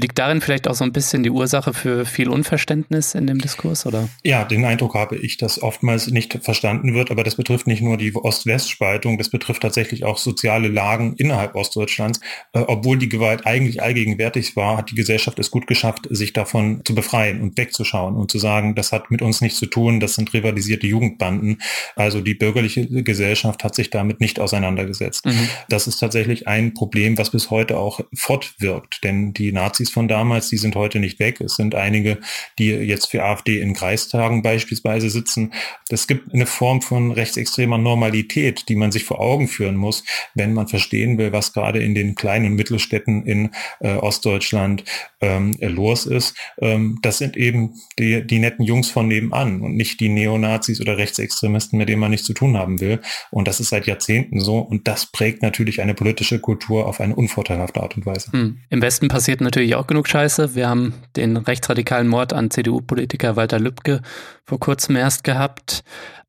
Liegt 0.00 0.18
darin 0.18 0.40
vielleicht 0.40 0.66
auch 0.66 0.74
so 0.74 0.84
ein 0.84 0.92
bisschen 0.92 1.22
die 1.22 1.30
Ursache 1.30 1.74
für 1.74 2.06
viel 2.06 2.30
Unverständnis 2.30 3.14
in 3.14 3.26
dem 3.26 3.38
Diskurs, 3.38 3.84
oder? 3.84 4.08
Ja, 4.24 4.44
den 4.44 4.64
Eindruck 4.64 4.94
habe 4.94 5.16
ich, 5.16 5.36
dass 5.36 5.62
oftmals 5.62 6.06
nicht 6.06 6.38
verstanden 6.42 6.94
wird, 6.94 7.10
aber 7.10 7.22
das 7.22 7.34
betrifft 7.34 7.66
nicht 7.66 7.82
nur 7.82 7.98
die 7.98 8.14
Ost-West-Spaltung, 8.14 9.18
das 9.18 9.28
betrifft 9.28 9.60
tatsächlich 9.60 10.04
auch 10.04 10.16
soziale 10.16 10.68
Lagen 10.68 11.14
innerhalb 11.16 11.54
Ostdeutschlands. 11.54 12.20
Äh, 12.54 12.60
obwohl 12.60 12.96
die 12.96 13.10
Gewalt 13.10 13.44
eigentlich 13.44 13.82
allgegenwärtig 13.82 14.56
war, 14.56 14.78
hat 14.78 14.90
die 14.90 14.94
Gesellschaft 14.94 15.38
es 15.38 15.50
gut 15.50 15.66
geschafft, 15.66 16.06
sich 16.08 16.32
davon 16.32 16.80
zu 16.84 16.94
befreien 16.94 17.42
und 17.42 17.58
wegzuschauen 17.58 18.16
und 18.16 18.30
zu 18.30 18.38
sagen, 18.38 18.74
das 18.74 18.92
hat 18.92 19.10
mit 19.10 19.20
uns 19.20 19.42
nichts 19.42 19.58
zu 19.58 19.66
tun, 19.66 20.00
das 20.00 20.14
sind 20.14 20.32
rivalisierte 20.32 20.86
Jugendbanden. 20.86 21.60
Also 21.94 22.22
die 22.22 22.34
bürgerliche 22.34 22.86
Gesellschaft 23.02 23.64
hat 23.64 23.74
sich 23.74 23.90
damit 23.90 24.20
nicht 24.20 24.40
auseinandergesetzt. 24.40 25.26
Mhm. 25.26 25.48
Das 25.68 25.86
ist 25.86 25.98
tatsächlich 25.98 26.48
ein 26.48 26.72
Problem, 26.72 27.18
was 27.18 27.30
bis 27.30 27.50
heute 27.50 27.76
auch 27.76 28.00
fortwirkt, 28.14 29.04
denn 29.04 29.34
die 29.34 29.52
Nazis 29.52 29.89
von 29.90 30.08
damals, 30.08 30.48
die 30.48 30.58
sind 30.58 30.76
heute 30.76 31.00
nicht 31.00 31.18
weg. 31.18 31.40
Es 31.40 31.54
sind 31.54 31.74
einige, 31.74 32.18
die 32.58 32.68
jetzt 32.68 33.10
für 33.10 33.24
AfD 33.24 33.60
in 33.60 33.74
Kreistagen 33.74 34.42
beispielsweise 34.42 35.10
sitzen. 35.10 35.52
Es 35.88 36.06
gibt 36.06 36.32
eine 36.32 36.46
Form 36.46 36.82
von 36.82 37.12
rechtsextremer 37.12 37.78
Normalität, 37.78 38.68
die 38.68 38.76
man 38.76 38.92
sich 38.92 39.04
vor 39.04 39.20
Augen 39.20 39.48
führen 39.48 39.76
muss, 39.76 40.04
wenn 40.34 40.52
man 40.52 40.68
verstehen 40.68 41.18
will, 41.18 41.32
was 41.32 41.52
gerade 41.52 41.82
in 41.82 41.94
den 41.94 42.14
kleinen 42.14 42.50
und 42.50 42.56
Mittelstädten 42.56 43.24
in 43.24 43.50
äh, 43.80 43.94
Ostdeutschland 43.94 44.84
ähm, 45.20 45.54
los 45.60 46.06
ist. 46.06 46.36
Ähm, 46.60 46.98
das 47.02 47.18
sind 47.18 47.36
eben 47.36 47.74
die, 47.98 48.26
die 48.26 48.38
netten 48.38 48.64
Jungs 48.64 48.90
von 48.90 49.08
nebenan 49.08 49.60
und 49.60 49.76
nicht 49.76 50.00
die 50.00 50.08
Neonazis 50.08 50.80
oder 50.80 50.96
Rechtsextremisten, 50.96 51.78
mit 51.78 51.88
denen 51.88 52.00
man 52.00 52.10
nichts 52.10 52.26
zu 52.26 52.34
tun 52.34 52.56
haben 52.56 52.80
will. 52.80 53.00
Und 53.30 53.48
das 53.48 53.60
ist 53.60 53.70
seit 53.70 53.86
Jahrzehnten 53.86 54.40
so. 54.40 54.58
Und 54.58 54.88
das 54.88 55.06
prägt 55.06 55.42
natürlich 55.42 55.80
eine 55.80 55.94
politische 55.94 56.40
Kultur 56.40 56.86
auf 56.86 57.00
eine 57.00 57.14
unvorteilhafte 57.14 57.82
Art 57.82 57.96
und 57.96 58.06
Weise. 58.06 58.32
Hm. 58.32 58.58
Im 58.70 58.82
Westen 58.82 59.08
passiert 59.08 59.40
natürlich 59.40 59.69
auch 59.74 59.86
genug 59.86 60.08
Scheiße. 60.08 60.54
Wir 60.54 60.68
haben 60.68 60.94
den 61.16 61.36
rechtsradikalen 61.36 62.08
Mord 62.08 62.32
an 62.32 62.50
CDU-Politiker 62.50 63.36
Walter 63.36 63.58
Lübcke 63.58 64.00
vor 64.44 64.60
kurzem 64.60 64.96
erst 64.96 65.24
gehabt. 65.24 65.82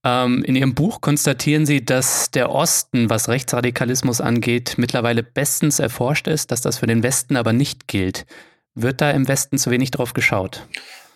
Ähm, 0.04 0.44
in 0.44 0.56
Ihrem 0.56 0.74
Buch 0.74 1.02
konstatieren 1.02 1.66
Sie, 1.66 1.84
dass 1.86 2.32
der 2.32 2.50
Osten, 2.50 3.10
was 3.10 3.30
Rechtsradikalismus 3.30 4.22
angeht, 4.22 4.76
mittlerweile 4.78 5.24
bestens 5.24 5.80
erforscht 5.80 6.28
ist, 6.28 6.52
dass 6.52 6.62
das 6.62 6.80
für 6.80 6.88
den 6.88 7.04
Westen 7.04 7.36
aber 7.36 7.54
nicht 7.54 7.88
gilt. 7.88 8.26
Wird 8.74 9.02
da 9.02 9.12
im 9.12 9.28
Westen 9.28 9.58
zu 9.58 9.70
wenig 9.70 9.92
drauf 9.92 10.14
geschaut? 10.14 10.66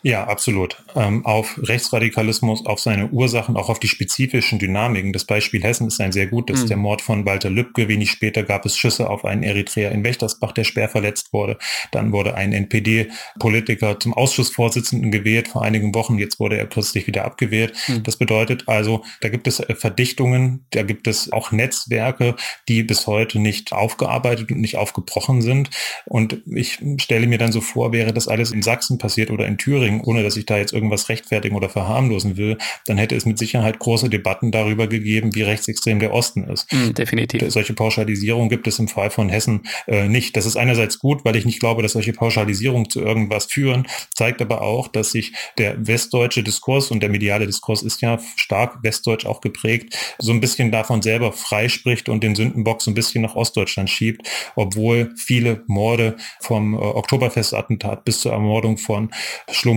Ja, 0.06 0.26
absolut. 0.26 0.78
Ähm, 0.96 1.26
auf 1.26 1.60
Rechtsradikalismus, 1.63 2.68
auf 2.68 2.80
seine 2.80 3.10
Ursachen, 3.10 3.58
auch 3.58 3.70
auf 3.70 3.80
die 3.80 3.88
spezifischen 3.88 4.60
Dynamiken. 4.60 5.13
Das 5.13 5.26
Beispiel 5.26 5.63
Hessen 5.63 5.88
ist 5.88 6.00
ein 6.00 6.12
sehr 6.12 6.28
gutes. 6.28 6.62
Mhm. 6.62 6.68
Der 6.68 6.78
Mord 6.78 7.02
von 7.02 7.26
Walter 7.26 7.50
Lübcke. 7.50 7.88
Wenig 7.88 8.12
später 8.12 8.44
gab 8.44 8.68
es 8.68 8.78
Schüsse 8.78 9.10
auf 9.10 9.26
einen 9.26 9.41
Eritreer 9.41 9.91
in 9.91 10.04
Wächtersbach, 10.04 10.52
der 10.52 10.63
schwer 10.63 10.89
verletzt 10.89 11.34
wurde. 11.34 11.58
Dann 11.91 12.12
wurde 12.12 12.36
ein 12.36 12.54
NPD-Politiker 12.54 14.00
zum 14.00 14.13
Ausschussvorsitzenden 14.13 15.10
gewählt 15.10 15.48
vor 15.48 15.63
einigen 15.63 15.96
Wochen. 15.96 16.20
Jetzt 16.20 16.39
wurde 16.39 16.60
er 16.60 16.68
kürzlich 16.68 17.08
wieder 17.08 17.26
abgewählt. 17.26 17.74
Mhm. 17.88 18.04
Das 18.04 18.18
bedeutet 18.18 18.68
also, 18.68 19.04
da 19.22 19.30
gibt 19.30 19.48
es 19.48 19.60
äh, 19.60 19.74
Verdichtungen, 19.74 20.68
da 20.70 20.84
gibt 20.84 21.08
es 21.08 21.32
auch 21.32 21.52
Netzwerke, 21.52 22.36
die 22.68 22.84
bis 22.84 23.08
heute 23.08 23.39
nicht 23.39 23.74
aufgearbeitet 23.74 24.52
und 24.52 24.62
nicht 24.62 24.78
aufgebrochen 24.78 25.41
sind. 25.41 25.72
Und 26.06 26.44
ich 26.46 26.78
stelle 27.02 27.26
mir 27.26 27.39
dann 27.39 27.52
so 27.52 27.60
vor, 27.60 27.91
wäre 27.91 28.13
das 28.13 28.28
alles 28.28 28.52
in 28.52 28.62
Sachsen 28.62 29.00
passiert 29.00 29.32
oder 29.32 29.48
in 29.48 29.58
Thüringen, 29.58 29.94
bringen, 29.95 30.01
ohne 30.05 30.23
dass 30.23 30.38
ich 30.38 30.45
da 30.45 30.58
jetzt 30.58 30.73
irgendwas 30.73 31.10
rechtfertigen 31.10 31.55
oder 31.55 31.69
verharmlosen 31.69 32.38
will, 32.38 32.58
dann 32.86 32.97
hätte 32.97 33.15
es 33.15 33.25
mit 33.25 33.38
Sicherheit 33.38 33.79
große 33.79 34.10
Debatten 34.10 34.51
darüber 34.51 34.88
gegeben, 34.88 35.36
wie 35.36 35.41
rechtsextrem 35.41 35.99
der 35.99 36.13
Osten 36.13 36.43
ist. 36.45 36.71
Mm, 36.71 36.93
definitiv. 36.93 37.51
Solche 37.51 37.73
Pauschalisierung 37.73 38.49
gibt 38.49 38.67
es 38.67 38.79
im 38.79 38.88
Fall 38.88 39.10
von 39.10 39.29
Hessen 39.29 39.63
äh, 39.88 40.08
nicht. 40.08 40.36
Das 40.38 40.45
ist 40.45 40.58
einerseits 40.58 40.99
gut, 40.99 41.25
weil 41.25 41.36
ich 41.36 41.45
nicht 41.45 41.60
glaube, 41.60 41.81
dass 41.81 41.93
solche 41.93 42.13
Pauschalisierungen 42.13 42.89
zu 42.89 43.01
irgendwas 43.01 43.45
führen, 43.45 43.88
zeigt 44.13 44.41
aber 44.41 44.62
auch, 44.62 44.88
dass 44.88 45.12
sich 45.12 45.34
der 45.58 45.75
westdeutsche 45.88 46.43
Diskurs 46.43 46.91
und 46.91 47.01
der 47.01 47.10
mediale 47.10 47.45
Diskurs 47.45 47.81
ist 47.81 48.01
ja 48.01 48.19
stark 48.36 48.84
westdeutsch 48.84 49.25
auch 49.25 49.41
geprägt, 49.41 49.97
so 50.19 50.31
ein 50.31 50.41
bisschen 50.41 50.71
davon 50.71 51.01
selber 51.01 51.31
freispricht 51.31 52.10
und 52.10 52.23
den 52.23 52.36
Sündenbock 52.36 52.81
so 52.81 52.91
ein 52.91 52.93
bisschen 52.93 53.21
nach 53.21 53.36
Ostdeutschland 53.36 53.89
schiebt, 53.89 54.27
obwohl 54.55 55.13
viele 55.17 55.63
Morde 55.67 56.15
vom 56.39 56.73
äh, 56.73 56.77
Oktoberfestattentat 56.77 58.05
bis 58.05 58.21
zur 58.21 58.31
Ermordung 58.31 58.77
von 58.77 59.12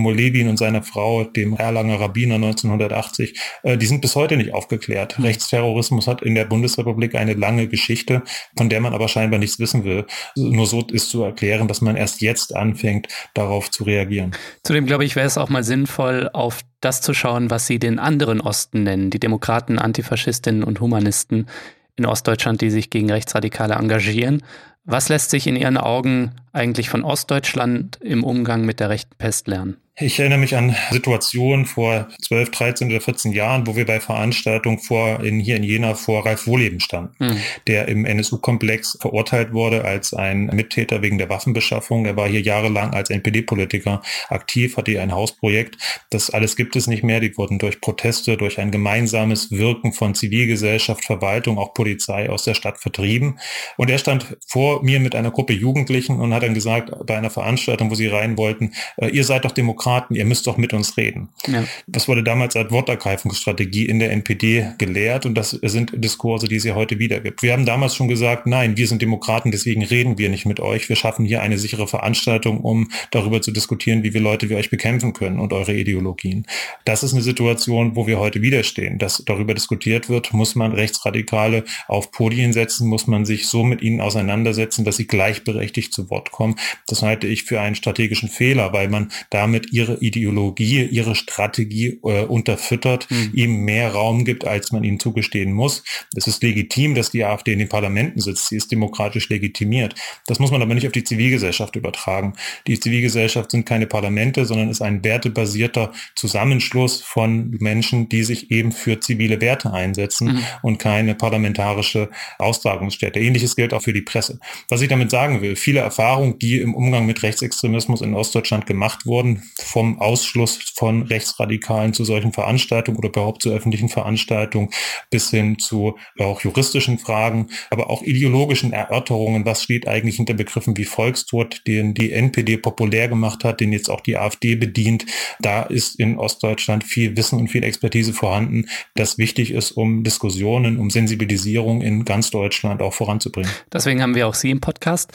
Shlomo 0.09 0.11
Levin 0.11 0.47
und 0.47 0.57
seiner 0.57 0.83
Frau, 0.83 1.23
dem 1.23 1.53
Erlanger 1.55 1.99
Rabbiner 1.99 2.35
1980, 2.35 3.39
äh, 3.63 3.77
die 3.77 3.85
sind 3.85 4.01
bis 4.01 4.15
heute 4.15 4.37
nicht 4.37 4.53
aufgeklärt. 4.53 5.17
Mhm. 5.17 5.25
Rechtsterrorismus 5.25 6.07
hat 6.07 6.21
in 6.21 6.35
der 6.35 6.45
Bundesrepublik 6.45 7.15
eine 7.15 7.33
lange 7.33 7.67
Geschichte, 7.67 8.23
von 8.57 8.69
der 8.69 8.81
man 8.81 8.93
aber 8.93 9.07
scheinbar 9.07 9.39
nichts 9.39 9.59
wissen 9.59 9.83
will. 9.83 10.05
Nur 10.35 10.65
so 10.65 10.85
ist 10.91 11.09
zu 11.09 11.23
erklären, 11.23 11.67
dass 11.67 11.81
man 11.81 11.95
erst 11.95 12.21
jetzt 12.21 12.55
anfängt, 12.55 13.07
darauf 13.33 13.71
zu 13.71 13.83
reagieren. 13.83 14.31
Zudem 14.63 14.85
glaube 14.85 15.05
ich, 15.05 15.15
wäre 15.15 15.27
es 15.27 15.37
auch 15.37 15.49
mal 15.49 15.63
sinnvoll, 15.63 16.29
auf 16.33 16.61
das 16.81 17.01
zu 17.01 17.13
schauen, 17.13 17.49
was 17.49 17.67
Sie 17.67 17.79
den 17.79 17.99
anderen 17.99 18.41
Osten 18.41 18.83
nennen, 18.83 19.09
die 19.09 19.19
Demokraten, 19.19 19.79
Antifaschistinnen 19.79 20.63
und 20.63 20.79
Humanisten 20.79 21.47
in 21.95 22.05
Ostdeutschland, 22.05 22.61
die 22.61 22.69
sich 22.69 22.89
gegen 22.89 23.11
Rechtsradikale 23.11 23.75
engagieren. 23.75 24.41
Was 24.85 25.09
lässt 25.09 25.29
sich 25.29 25.45
in 25.45 25.57
Ihren 25.57 25.77
Augen 25.77 26.31
eigentlich 26.53 26.89
von 26.89 27.03
Ostdeutschland 27.03 27.99
im 28.01 28.23
Umgang 28.23 28.65
mit 28.65 28.79
der 28.79 28.89
rechten 28.89 29.15
Pest 29.17 29.47
lernen? 29.47 29.77
Ich 30.01 30.17
erinnere 30.17 30.39
mich 30.39 30.55
an 30.55 30.75
Situationen 30.91 31.65
vor 31.65 32.07
12, 32.21 32.51
13 32.51 32.89
oder 32.89 33.01
14 33.01 33.33
Jahren, 33.33 33.67
wo 33.67 33.75
wir 33.75 33.85
bei 33.85 33.99
Veranstaltungen 33.99 34.79
vor, 34.79 35.21
in, 35.21 35.39
hier 35.41 35.57
in 35.57 35.63
Jena 35.63 35.93
vor 35.93 36.25
Ralf 36.25 36.47
Wohleben 36.47 36.79
standen, 36.79 37.13
mhm. 37.19 37.37
der 37.67 37.89
im 37.89 38.05
NSU-Komplex 38.05 38.97
verurteilt 39.01 39.51
wurde 39.51 39.83
als 39.83 40.13
ein 40.13 40.45
Mittäter 40.45 41.01
wegen 41.01 41.17
der 41.17 41.29
Waffenbeschaffung. 41.29 42.05
Er 42.05 42.15
war 42.15 42.29
hier 42.29 42.39
jahrelang 42.39 42.93
als 42.93 43.09
NPD-Politiker 43.09 44.01
aktiv, 44.29 44.77
hatte 44.77 44.91
hier 44.91 45.01
ein 45.01 45.11
Hausprojekt. 45.11 45.77
Das 46.11 46.29
alles 46.29 46.55
gibt 46.55 46.77
es 46.77 46.87
nicht 46.87 47.03
mehr. 47.03 47.19
Die 47.19 47.35
wurden 47.37 47.59
durch 47.59 47.81
Proteste, 47.81 48.37
durch 48.37 48.57
ein 48.57 48.71
gemeinsames 48.71 49.51
Wirken 49.51 49.91
von 49.91 50.15
Zivilgesellschaft, 50.15 51.03
Verwaltung, 51.03 51.57
auch 51.57 51.73
Polizei 51.73 52.29
aus 52.29 52.45
der 52.45 52.53
Stadt 52.53 52.77
vertrieben. 52.77 53.39
Und 53.75 53.89
er 53.89 53.97
stand 53.97 54.37
vor 54.47 54.81
mir 54.81 55.01
mit 55.01 55.13
einer 55.13 55.31
Gruppe 55.31 55.51
Jugendlichen 55.51 56.21
und 56.21 56.33
hat 56.33 56.43
dann 56.43 56.53
gesagt, 56.53 56.91
bei 57.05 57.17
einer 57.17 57.29
Veranstaltung, 57.29 57.91
wo 57.91 57.95
sie 57.95 58.07
rein 58.07 58.37
wollten, 58.37 58.71
äh, 58.95 59.09
ihr 59.09 59.25
seid 59.25 59.43
doch 59.43 59.51
Demokraten 59.51 59.88
Demokraten, 59.89 60.15
ihr 60.15 60.25
müsst 60.25 60.45
doch 60.47 60.57
mit 60.57 60.73
uns 60.73 60.97
reden. 60.97 61.29
Ja. 61.47 61.63
Das 61.87 62.07
wurde 62.07 62.23
damals 62.23 62.55
als 62.55 62.71
Wortergreifungsstrategie 62.71 63.85
in 63.85 63.99
der 63.99 64.11
NPD 64.11 64.73
gelehrt 64.77 65.25
und 65.25 65.35
das 65.35 65.51
sind 65.51 65.91
Diskurse, 65.95 66.47
die 66.47 66.57
es 66.57 66.63
ja 66.63 66.75
heute 66.75 66.99
wieder 66.99 67.19
gibt. 67.19 67.41
Wir 67.41 67.53
haben 67.53 67.65
damals 67.65 67.95
schon 67.95 68.07
gesagt, 68.07 68.45
nein, 68.45 68.77
wir 68.77 68.87
sind 68.87 69.01
Demokraten, 69.01 69.51
deswegen 69.51 69.83
reden 69.83 70.17
wir 70.17 70.29
nicht 70.29 70.45
mit 70.45 70.59
euch. 70.59 70.89
Wir 70.89 70.95
schaffen 70.95 71.25
hier 71.25 71.41
eine 71.41 71.57
sichere 71.57 71.87
Veranstaltung, 71.87 72.61
um 72.61 72.89
darüber 73.11 73.41
zu 73.41 73.51
diskutieren, 73.51 74.03
wie 74.03 74.13
wir 74.13 74.21
Leute 74.21 74.49
wie 74.49 74.55
euch 74.55 74.69
bekämpfen 74.69 75.13
können 75.13 75.39
und 75.39 75.53
eure 75.53 75.73
Ideologien. 75.73 76.45
Das 76.85 77.03
ist 77.03 77.13
eine 77.13 77.23
Situation, 77.23 77.95
wo 77.95 78.05
wir 78.05 78.19
heute 78.19 78.41
widerstehen. 78.41 78.99
Dass 78.99 79.23
darüber 79.25 79.53
diskutiert 79.53 80.09
wird, 80.09 80.33
muss 80.33 80.55
man 80.55 80.71
Rechtsradikale 80.71 81.63
auf 81.87 82.11
Podien 82.11 82.53
setzen, 82.53 82.87
muss 82.87 83.07
man 83.07 83.25
sich 83.25 83.47
so 83.47 83.63
mit 83.63 83.81
ihnen 83.81 84.01
auseinandersetzen, 84.01 84.85
dass 84.85 84.97
sie 84.97 85.07
gleichberechtigt 85.07 85.93
zu 85.93 86.09
Wort 86.09 86.31
kommen. 86.31 86.55
Das 86.87 87.01
halte 87.01 87.27
ich 87.27 87.43
für 87.43 87.59
einen 87.59 87.75
strategischen 87.75 88.29
Fehler, 88.29 88.71
weil 88.73 88.89
man 88.89 89.11
damit 89.29 89.68
ihre 89.71 89.99
Ideologie, 89.99 90.83
ihre 90.85 91.15
Strategie 91.15 91.99
äh, 92.03 92.23
unterfüttert, 92.23 93.09
mhm. 93.09 93.31
ihm 93.33 93.65
mehr 93.65 93.91
Raum 93.91 94.25
gibt, 94.25 94.45
als 94.45 94.71
man 94.71 94.83
ihnen 94.83 94.99
zugestehen 94.99 95.51
muss. 95.51 95.83
Es 96.15 96.27
ist 96.27 96.43
legitim, 96.43 96.95
dass 96.95 97.11
die 97.11 97.23
AfD 97.23 97.53
in 97.53 97.59
den 97.59 97.69
Parlamenten 97.69 98.19
sitzt. 98.19 98.49
Sie 98.49 98.55
ist 98.55 98.71
demokratisch 98.71 99.29
legitimiert. 99.29 99.95
Das 100.27 100.39
muss 100.39 100.51
man 100.51 100.61
aber 100.61 100.73
nicht 100.73 100.87
auf 100.87 100.93
die 100.93 101.03
Zivilgesellschaft 101.03 101.75
übertragen. 101.75 102.33
Die 102.67 102.79
Zivilgesellschaft 102.79 103.51
sind 103.51 103.65
keine 103.65 103.87
Parlamente, 103.87 104.45
sondern 104.45 104.69
ist 104.69 104.81
ein 104.81 105.03
wertebasierter 105.03 105.91
Zusammenschluss 106.15 107.01
von 107.01 107.51
Menschen, 107.59 108.09
die 108.09 108.23
sich 108.23 108.51
eben 108.51 108.71
für 108.71 108.99
zivile 108.99 109.41
Werte 109.41 109.73
einsetzen 109.73 110.33
mhm. 110.33 110.43
und 110.61 110.77
keine 110.77 111.15
parlamentarische 111.15 112.09
Austragungsstätte. 112.37 113.19
Ähnliches 113.19 113.55
gilt 113.55 113.73
auch 113.73 113.81
für 113.81 113.93
die 113.93 114.01
Presse. 114.01 114.39
Was 114.69 114.81
ich 114.81 114.89
damit 114.89 115.11
sagen 115.11 115.41
will, 115.41 115.55
viele 115.55 115.79
Erfahrungen, 115.79 116.39
die 116.39 116.59
im 116.59 116.75
Umgang 116.75 117.05
mit 117.05 117.23
Rechtsextremismus 117.23 118.01
in 118.01 118.13
Ostdeutschland 118.13 118.65
gemacht 118.65 119.05
wurden, 119.05 119.43
vom 119.61 119.99
Ausschluss 119.99 120.59
von 120.75 121.03
Rechtsradikalen 121.03 121.93
zu 121.93 122.03
solchen 122.03 122.33
Veranstaltungen 122.33 122.97
oder 122.97 123.09
überhaupt 123.09 123.41
zu 123.43 123.49
öffentlichen 123.51 123.89
Veranstaltungen 123.89 124.69
bis 125.09 125.29
hin 125.29 125.59
zu 125.59 125.97
auch 126.19 126.41
juristischen 126.41 126.99
Fragen, 126.99 127.49
aber 127.69 127.89
auch 127.89 128.01
ideologischen 128.01 128.73
Erörterungen. 128.73 129.45
Was 129.45 129.63
steht 129.63 129.87
eigentlich 129.87 130.17
hinter 130.17 130.33
Begriffen 130.33 130.77
wie 130.77 130.85
Volkstod, 130.85 131.61
den 131.67 131.93
die 131.93 132.11
NPD 132.11 132.57
populär 132.57 133.07
gemacht 133.07 133.43
hat, 133.43 133.59
den 133.59 133.73
jetzt 133.73 133.89
auch 133.89 134.01
die 134.01 134.17
AfD 134.17 134.55
bedient? 134.55 135.05
Da 135.39 135.63
ist 135.63 135.99
in 135.99 136.17
Ostdeutschland 136.17 136.83
viel 136.83 137.17
Wissen 137.17 137.39
und 137.39 137.49
viel 137.49 137.63
Expertise 137.63 138.13
vorhanden, 138.13 138.65
das 138.95 139.17
wichtig 139.17 139.51
ist, 139.51 139.71
um 139.71 140.03
Diskussionen, 140.03 140.77
um 140.77 140.89
Sensibilisierung 140.89 141.81
in 141.81 142.05
ganz 142.05 142.29
Deutschland 142.31 142.81
auch 142.81 142.93
voranzubringen. 142.93 143.51
Deswegen 143.71 144.01
haben 144.01 144.15
wir 144.15 144.27
auch 144.27 144.33
Sie 144.33 144.49
im 144.49 144.61
Podcast. 144.61 145.11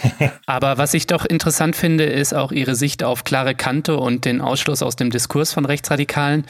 aber 0.46 0.78
was 0.78 0.94
ich 0.94 1.06
doch 1.06 1.24
interessant 1.24 1.76
finde, 1.76 2.04
ist 2.04 2.34
auch 2.34 2.52
Ihre 2.52 2.74
Sicht 2.74 3.02
auf 3.02 3.24
klare 3.24 3.54
Kante 3.54 3.87
Debatte 3.88 3.96
und 3.96 4.24
den 4.24 4.40
Ausschluss 4.40 4.82
aus 4.82 4.96
dem 4.96 5.10
Diskurs 5.10 5.52
von 5.52 5.64
Rechtsradikalen. 5.64 6.44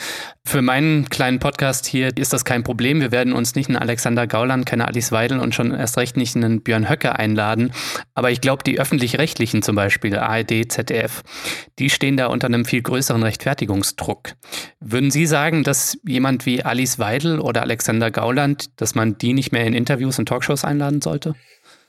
Für 0.44 0.62
meinen 0.62 1.08
kleinen 1.08 1.38
Podcast 1.38 1.86
hier 1.86 2.16
ist 2.16 2.32
das 2.32 2.44
kein 2.44 2.64
Problem. 2.64 3.00
Wir 3.00 3.12
werden 3.12 3.32
uns 3.32 3.54
nicht 3.54 3.68
einen 3.68 3.78
Alexander 3.78 4.26
Gauland, 4.26 4.66
keine 4.66 4.88
Alice 4.88 5.12
Weidel 5.12 5.38
und 5.38 5.54
schon 5.54 5.72
erst 5.72 5.96
recht 5.98 6.16
nicht 6.16 6.34
einen 6.36 6.62
Björn 6.62 6.88
Höcke 6.88 7.16
einladen. 7.16 7.72
Aber 8.14 8.30
ich 8.30 8.40
glaube, 8.40 8.64
die 8.64 8.80
öffentlich-rechtlichen 8.80 9.62
zum 9.62 9.76
Beispiel, 9.76 10.16
ARD, 10.16 10.70
ZDF, 10.70 11.22
die 11.78 11.90
stehen 11.90 12.16
da 12.16 12.26
unter 12.26 12.46
einem 12.46 12.64
viel 12.64 12.82
größeren 12.82 13.22
Rechtfertigungsdruck. 13.22 14.34
Würden 14.80 15.10
Sie 15.10 15.26
sagen, 15.26 15.62
dass 15.64 15.98
jemand 16.04 16.46
wie 16.46 16.62
Alice 16.62 16.98
Weidel 16.98 17.38
oder 17.38 17.62
Alexander 17.62 18.10
Gauland, 18.10 18.80
dass 18.80 18.94
man 18.94 19.18
die 19.18 19.32
nicht 19.32 19.52
mehr 19.52 19.64
in 19.64 19.74
Interviews 19.74 20.18
und 20.18 20.26
Talkshows 20.26 20.64
einladen 20.64 21.00
sollte? 21.02 21.34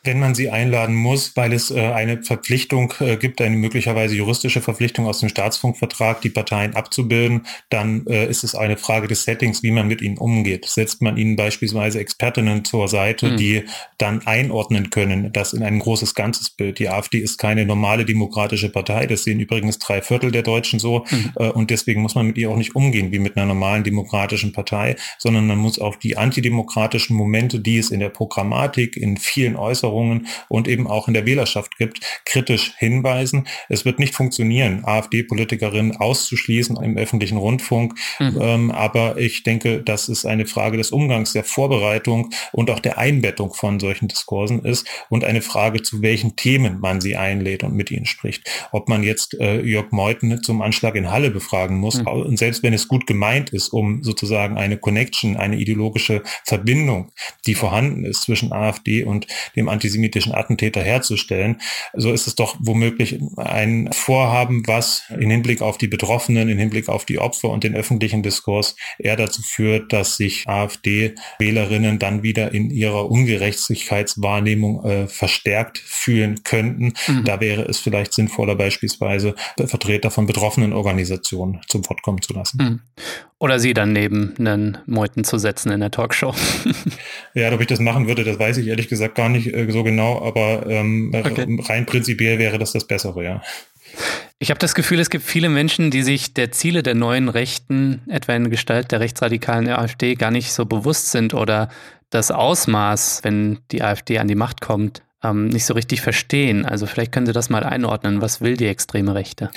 Wenn 0.03 0.19
man 0.19 0.33
sie 0.33 0.49
einladen 0.49 0.95
muss, 0.95 1.35
weil 1.35 1.51
es 1.51 1.71
äh, 1.71 1.79
eine 1.79 2.23
Verpflichtung 2.23 2.93
äh, 3.01 3.17
gibt, 3.17 3.41
eine 3.41 3.57
möglicherweise 3.57 4.15
juristische 4.15 4.61
Verpflichtung 4.61 5.05
aus 5.05 5.19
dem 5.19 5.27
Staatsfunkvertrag, 5.27 6.21
die 6.21 6.29
Parteien 6.29 6.73
abzubilden, 6.73 7.45
dann 7.69 8.07
äh, 8.07 8.25
ist 8.27 8.45
es 8.45 8.55
eine 8.55 8.77
Frage 8.77 9.07
des 9.07 9.23
Settings, 9.23 9.61
wie 9.61 9.71
man 9.71 9.87
mit 9.87 10.01
ihnen 10.01 10.17
umgeht. 10.17 10.65
Setzt 10.65 11.01
man 11.01 11.17
ihnen 11.17 11.35
beispielsweise 11.35 11.99
Expertinnen 11.99 12.63
zur 12.63 12.87
Seite, 12.87 13.31
mhm. 13.31 13.37
die 13.37 13.63
dann 13.97 14.25
einordnen 14.25 14.89
können, 14.89 15.33
das 15.33 15.51
in 15.51 15.63
ein 15.63 15.79
großes 15.79 16.15
ganzes 16.15 16.49
Bild. 16.49 16.79
Die 16.79 16.87
AfD 16.87 17.19
ist 17.19 17.37
keine 17.37 17.65
normale 17.65 18.05
demokratische 18.05 18.69
Partei, 18.69 19.05
das 19.05 19.25
sehen 19.25 19.41
übrigens 19.41 19.79
drei 19.79 20.01
Viertel 20.01 20.31
der 20.31 20.43
Deutschen 20.43 20.79
so 20.79 21.05
mhm. 21.11 21.51
und 21.51 21.69
deswegen 21.69 22.01
muss 22.01 22.15
man 22.15 22.27
mit 22.27 22.37
ihr 22.37 22.49
auch 22.49 22.55
nicht 22.55 22.75
umgehen 22.75 23.11
wie 23.11 23.19
mit 23.19 23.35
einer 23.35 23.47
normalen 23.47 23.83
demokratischen 23.83 24.53
Partei, 24.53 24.95
sondern 25.17 25.47
man 25.47 25.57
muss 25.57 25.79
auf 25.79 25.97
die 25.97 26.17
antidemokratischen 26.17 27.15
Momente, 27.15 27.59
die 27.59 27.77
es 27.77 27.91
in 27.91 27.99
der 27.99 28.09
Programmatik, 28.09 28.95
in 28.95 29.17
vielen 29.17 29.55
Äußerungen 29.57 29.88
Äußerungen 29.89 30.27
und 30.47 30.67
eben 30.67 30.87
auch 30.87 31.07
in 31.07 31.13
der 31.13 31.25
Wählerschaft 31.25 31.77
gibt, 31.77 31.99
kritisch 32.25 32.73
hinweisen. 32.77 33.47
Es 33.67 33.85
wird 33.85 33.99
nicht 33.99 34.15
funktionieren, 34.15 34.83
AfD-Politikerinnen 34.85 35.97
auszuschließen 35.97 36.77
im 36.77 36.97
öffentlichen 36.97 37.37
Rundfunk. 37.37 37.95
Mhm. 38.19 38.39
Ähm, 38.41 38.71
aber 38.71 39.17
ich 39.17 39.43
denke, 39.43 39.81
dass 39.81 40.07
es 40.09 40.25
eine 40.25 40.45
Frage 40.45 40.77
des 40.77 40.91
Umgangs, 40.91 41.33
der 41.33 41.43
Vorbereitung 41.43 42.29
und 42.51 42.69
auch 42.69 42.79
der 42.79 42.97
Einbettung 42.97 43.53
von 43.53 43.79
solchen 43.79 44.07
Diskursen 44.07 44.63
ist 44.63 44.87
und 45.09 45.23
eine 45.23 45.41
Frage, 45.41 45.81
zu 45.81 46.01
welchen 46.01 46.35
Themen 46.35 46.79
man 46.79 47.01
sie 47.01 47.15
einlädt 47.15 47.63
und 47.63 47.75
mit 47.75 47.91
ihnen 47.91 48.05
spricht. 48.05 48.49
Ob 48.71 48.89
man 48.89 49.03
jetzt 49.03 49.39
äh, 49.39 49.61
Jörg 49.61 49.91
Meuthen 49.91 50.41
zum 50.43 50.61
Anschlag 50.61 50.95
in 50.95 51.11
Halle 51.11 51.31
befragen 51.31 51.77
muss, 51.77 51.99
mhm. 51.99 52.07
und 52.07 52.39
selbst 52.39 52.63
wenn 52.63 52.73
es 52.73 52.87
gut 52.87 53.07
gemeint 53.07 53.49
ist, 53.51 53.69
um 53.69 54.03
sozusagen 54.03 54.57
eine 54.57 54.77
Connection, 54.77 55.37
eine 55.37 55.57
ideologische 55.57 56.21
Verbindung, 56.45 57.11
die 57.45 57.55
vorhanden 57.55 58.05
ist 58.05 58.23
zwischen 58.23 58.51
AfD 58.51 59.03
und 59.03 59.27
dem 59.55 59.69
antisemitischen 59.79 60.33
Attentäter 60.33 60.81
herzustellen, 60.81 61.61
so 61.93 62.11
ist 62.11 62.27
es 62.27 62.35
doch 62.35 62.57
womöglich 62.59 63.17
ein 63.37 63.89
Vorhaben, 63.93 64.67
was 64.67 65.03
in 65.17 65.31
Hinblick 65.31 65.61
auf 65.61 65.77
die 65.77 65.87
Betroffenen, 65.87 66.49
in 66.49 66.57
Hinblick 66.57 66.89
auf 66.89 67.05
die 67.05 67.17
Opfer 67.17 67.49
und 67.49 67.63
den 67.63 67.75
öffentlichen 67.75 68.21
Diskurs 68.21 68.75
eher 68.97 69.15
dazu 69.15 69.41
führt, 69.41 69.93
dass 69.93 70.17
sich 70.17 70.49
AfD-Wählerinnen 70.49 71.97
dann 71.97 72.23
wieder 72.23 72.53
in 72.53 72.69
ihrer 72.69 73.09
Ungerechtigkeitswahrnehmung 73.09 74.83
äh, 74.83 75.07
verstärkt 75.07 75.77
fühlen 75.77 76.43
könnten. 76.43 76.93
Mhm. 77.07 77.23
Da 77.23 77.39
wäre 77.39 77.61
es 77.63 77.79
vielleicht 77.79 78.13
sinnvoller, 78.13 78.55
beispielsweise 78.55 79.35
Vertreter 79.57 80.11
von 80.11 80.25
betroffenen 80.25 80.73
Organisationen 80.73 81.61
zum 81.67 81.87
Wort 81.89 82.01
kommen 82.01 82.21
zu 82.21 82.33
lassen. 82.33 82.57
Mhm. 82.61 82.79
Oder 83.39 83.57
sie 83.59 83.73
dann 83.73 83.93
neben 83.93 84.35
einen 84.37 84.77
Meuten 84.85 85.23
zu 85.23 85.37
setzen 85.37 85.71
in 85.71 85.79
der 85.79 85.91
Talkshow. 85.91 86.35
ja, 87.33 87.51
ob 87.53 87.61
ich 87.61 87.67
das 87.67 87.79
machen 87.79 88.07
würde, 88.07 88.25
das 88.25 88.37
weiß 88.37 88.57
ich 88.57 88.67
ehrlich 88.67 88.89
gesagt 88.89 89.15
gar 89.15 89.29
nicht 89.29 89.53
äh, 89.53 89.71
so 89.71 89.83
genau, 89.83 90.21
aber 90.21 90.65
ähm, 90.67 91.13
okay. 91.15 91.45
rein 91.67 91.85
prinzipiell 91.85 92.37
wäre 92.37 92.59
das 92.59 92.73
das 92.73 92.85
Bessere, 92.85 93.23
ja. 93.23 93.41
Ich 94.39 94.49
habe 94.49 94.59
das 94.59 94.75
Gefühl, 94.75 94.99
es 94.99 95.09
gibt 95.09 95.23
viele 95.23 95.49
Menschen, 95.49 95.89
die 95.89 96.03
sich 96.03 96.33
der 96.33 96.51
Ziele 96.51 96.83
der 96.83 96.95
neuen 96.95 97.29
Rechten, 97.29 98.01
etwa 98.07 98.35
in 98.35 98.49
Gestalt 98.49 98.91
der 98.91 98.99
rechtsradikalen 98.99 99.67
AfD, 99.69 100.15
gar 100.15 100.31
nicht 100.31 100.51
so 100.51 100.65
bewusst 100.65 101.11
sind 101.11 101.33
oder 101.33 101.69
das 102.09 102.31
Ausmaß, 102.31 103.21
wenn 103.23 103.59
die 103.71 103.81
AfD 103.81 104.19
an 104.19 104.27
die 104.27 104.35
Macht 104.35 104.61
kommt, 104.61 105.01
ähm, 105.23 105.47
nicht 105.47 105.65
so 105.65 105.73
richtig 105.73 106.01
verstehen. 106.01 106.65
Also 106.65 106.85
vielleicht 106.85 107.11
können 107.11 107.25
Sie 107.25 107.33
das 107.33 107.49
mal 107.49 107.63
einordnen. 107.63 108.21
Was 108.21 108.41
will 108.41 108.57
die 108.57 108.67
extreme 108.67 109.15
Rechte? 109.15 109.49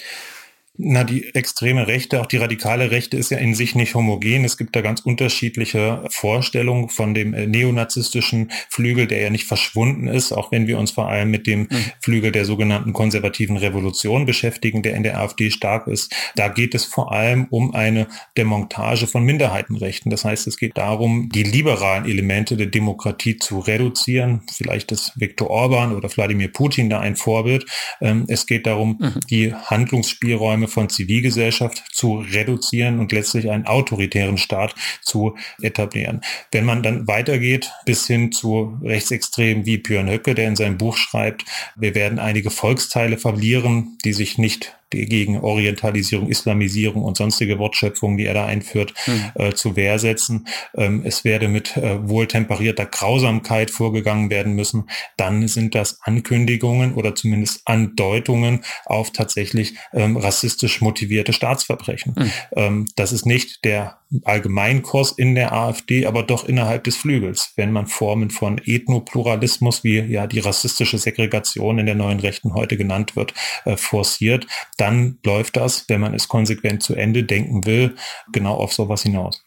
Na, 0.84 1.04
die 1.04 1.34
extreme 1.34 1.86
Rechte, 1.86 2.20
auch 2.20 2.26
die 2.26 2.38
radikale 2.38 2.90
Rechte 2.90 3.16
ist 3.16 3.30
ja 3.30 3.38
in 3.38 3.54
sich 3.54 3.74
nicht 3.74 3.94
homogen. 3.94 4.44
Es 4.44 4.56
gibt 4.56 4.74
da 4.76 4.80
ganz 4.80 5.00
unterschiedliche 5.00 6.04
Vorstellungen 6.10 6.88
von 6.88 7.14
dem 7.14 7.34
äh, 7.34 7.46
neonazistischen 7.46 8.50
Flügel, 8.68 9.06
der 9.06 9.20
ja 9.20 9.30
nicht 9.30 9.44
verschwunden 9.44 10.08
ist, 10.08 10.32
auch 10.32 10.50
wenn 10.50 10.66
wir 10.66 10.78
uns 10.78 10.90
vor 10.90 11.08
allem 11.08 11.30
mit 11.30 11.46
dem 11.46 11.60
mhm. 11.60 11.68
Flügel 12.00 12.32
der 12.32 12.44
sogenannten 12.44 12.92
konservativen 12.92 13.56
Revolution 13.56 14.24
beschäftigen, 14.24 14.82
der 14.82 14.94
in 14.94 15.02
der 15.02 15.20
AfD 15.20 15.50
stark 15.50 15.86
ist. 15.86 16.14
Da 16.36 16.48
geht 16.48 16.74
es 16.74 16.84
vor 16.84 17.12
allem 17.12 17.46
um 17.50 17.74
eine 17.74 18.06
Demontage 18.36 19.06
von 19.06 19.24
Minderheitenrechten. 19.24 20.10
Das 20.10 20.24
heißt, 20.24 20.46
es 20.46 20.56
geht 20.56 20.76
darum, 20.76 21.28
die 21.28 21.44
liberalen 21.44 22.06
Elemente 22.06 22.56
der 22.56 22.66
Demokratie 22.66 23.36
zu 23.36 23.58
reduzieren. 23.58 24.42
Vielleicht 24.52 24.90
ist 24.90 25.12
Viktor 25.16 25.50
Orban 25.50 25.94
oder 25.94 26.08
Wladimir 26.14 26.48
Putin 26.48 26.90
da 26.90 27.00
ein 27.00 27.16
Vorbild. 27.16 27.66
Ähm, 28.00 28.24
es 28.28 28.46
geht 28.46 28.66
darum, 28.66 28.98
mhm. 28.98 29.20
die 29.30 29.54
Handlungsspielräume 29.54 30.62
Räume 30.62 30.68
von 30.72 30.88
Zivilgesellschaft 30.88 31.84
zu 31.92 32.18
reduzieren 32.18 32.98
und 32.98 33.12
letztlich 33.12 33.50
einen 33.50 33.66
autoritären 33.66 34.38
Staat 34.38 34.74
zu 35.02 35.36
etablieren. 35.60 36.22
Wenn 36.50 36.64
man 36.64 36.82
dann 36.82 37.06
weitergeht 37.06 37.70
bis 37.84 38.06
hin 38.06 38.32
zu 38.32 38.78
Rechtsextremen 38.82 39.66
wie 39.66 39.78
Björn 39.78 40.10
Höcke, 40.10 40.34
der 40.34 40.48
in 40.48 40.56
seinem 40.56 40.78
Buch 40.78 40.96
schreibt, 40.96 41.44
wir 41.76 41.94
werden 41.94 42.18
einige 42.18 42.50
Volksteile 42.50 43.18
verlieren, 43.18 43.98
die 44.04 44.12
sich 44.12 44.38
nicht 44.38 44.76
gegen 44.92 45.40
Orientalisierung, 45.40 46.28
Islamisierung 46.28 47.02
und 47.02 47.16
sonstige 47.16 47.58
Wortschöpfungen, 47.58 48.16
die 48.18 48.26
er 48.26 48.34
da 48.34 48.46
einführt, 48.46 48.94
mhm. 49.06 49.32
äh, 49.34 49.54
zu 49.54 49.76
Wehr 49.76 49.98
setzen. 49.98 50.46
Ähm, 50.76 51.02
es 51.04 51.24
werde 51.24 51.48
mit 51.48 51.76
äh, 51.76 52.08
wohltemperierter 52.08 52.86
Grausamkeit 52.86 53.70
vorgegangen 53.70 54.30
werden 54.30 54.54
müssen. 54.54 54.88
Dann 55.16 55.48
sind 55.48 55.74
das 55.74 56.00
Ankündigungen 56.02 56.94
oder 56.94 57.14
zumindest 57.14 57.62
Andeutungen 57.64 58.64
auf 58.84 59.10
tatsächlich 59.12 59.74
ähm, 59.92 60.16
rassistisch 60.16 60.80
motivierte 60.80 61.32
Staatsverbrechen. 61.32 62.14
Mhm. 62.16 62.30
Ähm, 62.56 62.88
das 62.96 63.12
ist 63.12 63.26
nicht 63.26 63.64
der 63.64 64.01
Allgemeinkurs 64.24 65.12
in 65.12 65.34
der 65.34 65.52
AfD, 65.52 66.06
aber 66.06 66.22
doch 66.22 66.44
innerhalb 66.44 66.84
des 66.84 66.96
Flügels. 66.96 67.52
Wenn 67.56 67.72
man 67.72 67.86
Formen 67.86 68.30
von 68.30 68.60
Ethnopluralismus, 68.64 69.84
wie 69.84 70.00
ja 70.00 70.26
die 70.26 70.40
rassistische 70.40 70.98
Segregation 70.98 71.78
in 71.78 71.86
der 71.86 71.94
neuen 71.94 72.20
Rechten 72.20 72.54
heute 72.54 72.76
genannt 72.76 73.16
wird, 73.16 73.34
äh, 73.64 73.76
forciert, 73.76 74.46
dann 74.76 75.18
läuft 75.24 75.56
das, 75.56 75.88
wenn 75.88 76.00
man 76.00 76.14
es 76.14 76.28
konsequent 76.28 76.82
zu 76.82 76.94
Ende 76.94 77.24
denken 77.24 77.64
will, 77.64 77.94
genau 78.32 78.54
auf 78.54 78.72
sowas 78.72 79.02
hinaus. 79.02 79.44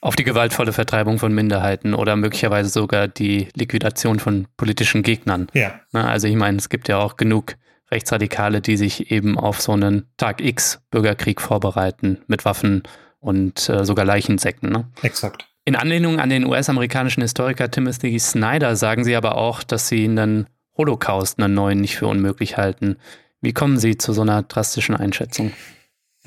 Auf 0.00 0.14
die 0.14 0.24
gewaltvolle 0.24 0.72
Vertreibung 0.72 1.18
von 1.18 1.34
Minderheiten 1.34 1.92
oder 1.94 2.14
möglicherweise 2.14 2.70
sogar 2.70 3.08
die 3.08 3.48
Liquidation 3.54 4.20
von 4.20 4.46
politischen 4.56 5.02
Gegnern. 5.02 5.48
Ja. 5.54 5.80
also 5.92 6.28
ich 6.28 6.36
meine, 6.36 6.58
es 6.58 6.68
gibt 6.68 6.88
ja 6.88 6.98
auch 6.98 7.16
genug 7.16 7.56
Rechtsradikale, 7.90 8.60
die 8.60 8.76
sich 8.76 9.10
eben 9.10 9.38
auf 9.38 9.60
so 9.60 9.72
einen 9.72 10.08
Tag 10.16 10.40
X 10.40 10.80
Bürgerkrieg 10.90 11.40
vorbereiten 11.40 12.18
mit 12.26 12.44
Waffen 12.44 12.82
und 13.20 13.68
äh, 13.68 13.84
sogar 13.84 14.04
Leichensäcken. 14.04 14.70
Ne? 14.70 14.86
Exakt. 15.02 15.46
In 15.64 15.76
Anlehnung 15.76 16.18
an 16.18 16.30
den 16.30 16.46
US-amerikanischen 16.46 17.22
Historiker 17.22 17.70
Timothy 17.70 18.18
Snyder 18.18 18.74
sagen 18.76 19.04
sie 19.04 19.16
aber 19.16 19.36
auch, 19.36 19.62
dass 19.62 19.88
sie 19.88 20.04
einen 20.04 20.46
Holocaust, 20.76 21.38
einen 21.38 21.54
neuen, 21.54 21.80
nicht 21.80 21.96
für 21.96 22.06
unmöglich 22.06 22.56
halten. 22.56 22.96
Wie 23.40 23.52
kommen 23.52 23.78
Sie 23.78 23.98
zu 23.98 24.12
so 24.12 24.22
einer 24.22 24.42
drastischen 24.42 24.96
Einschätzung? 24.96 25.52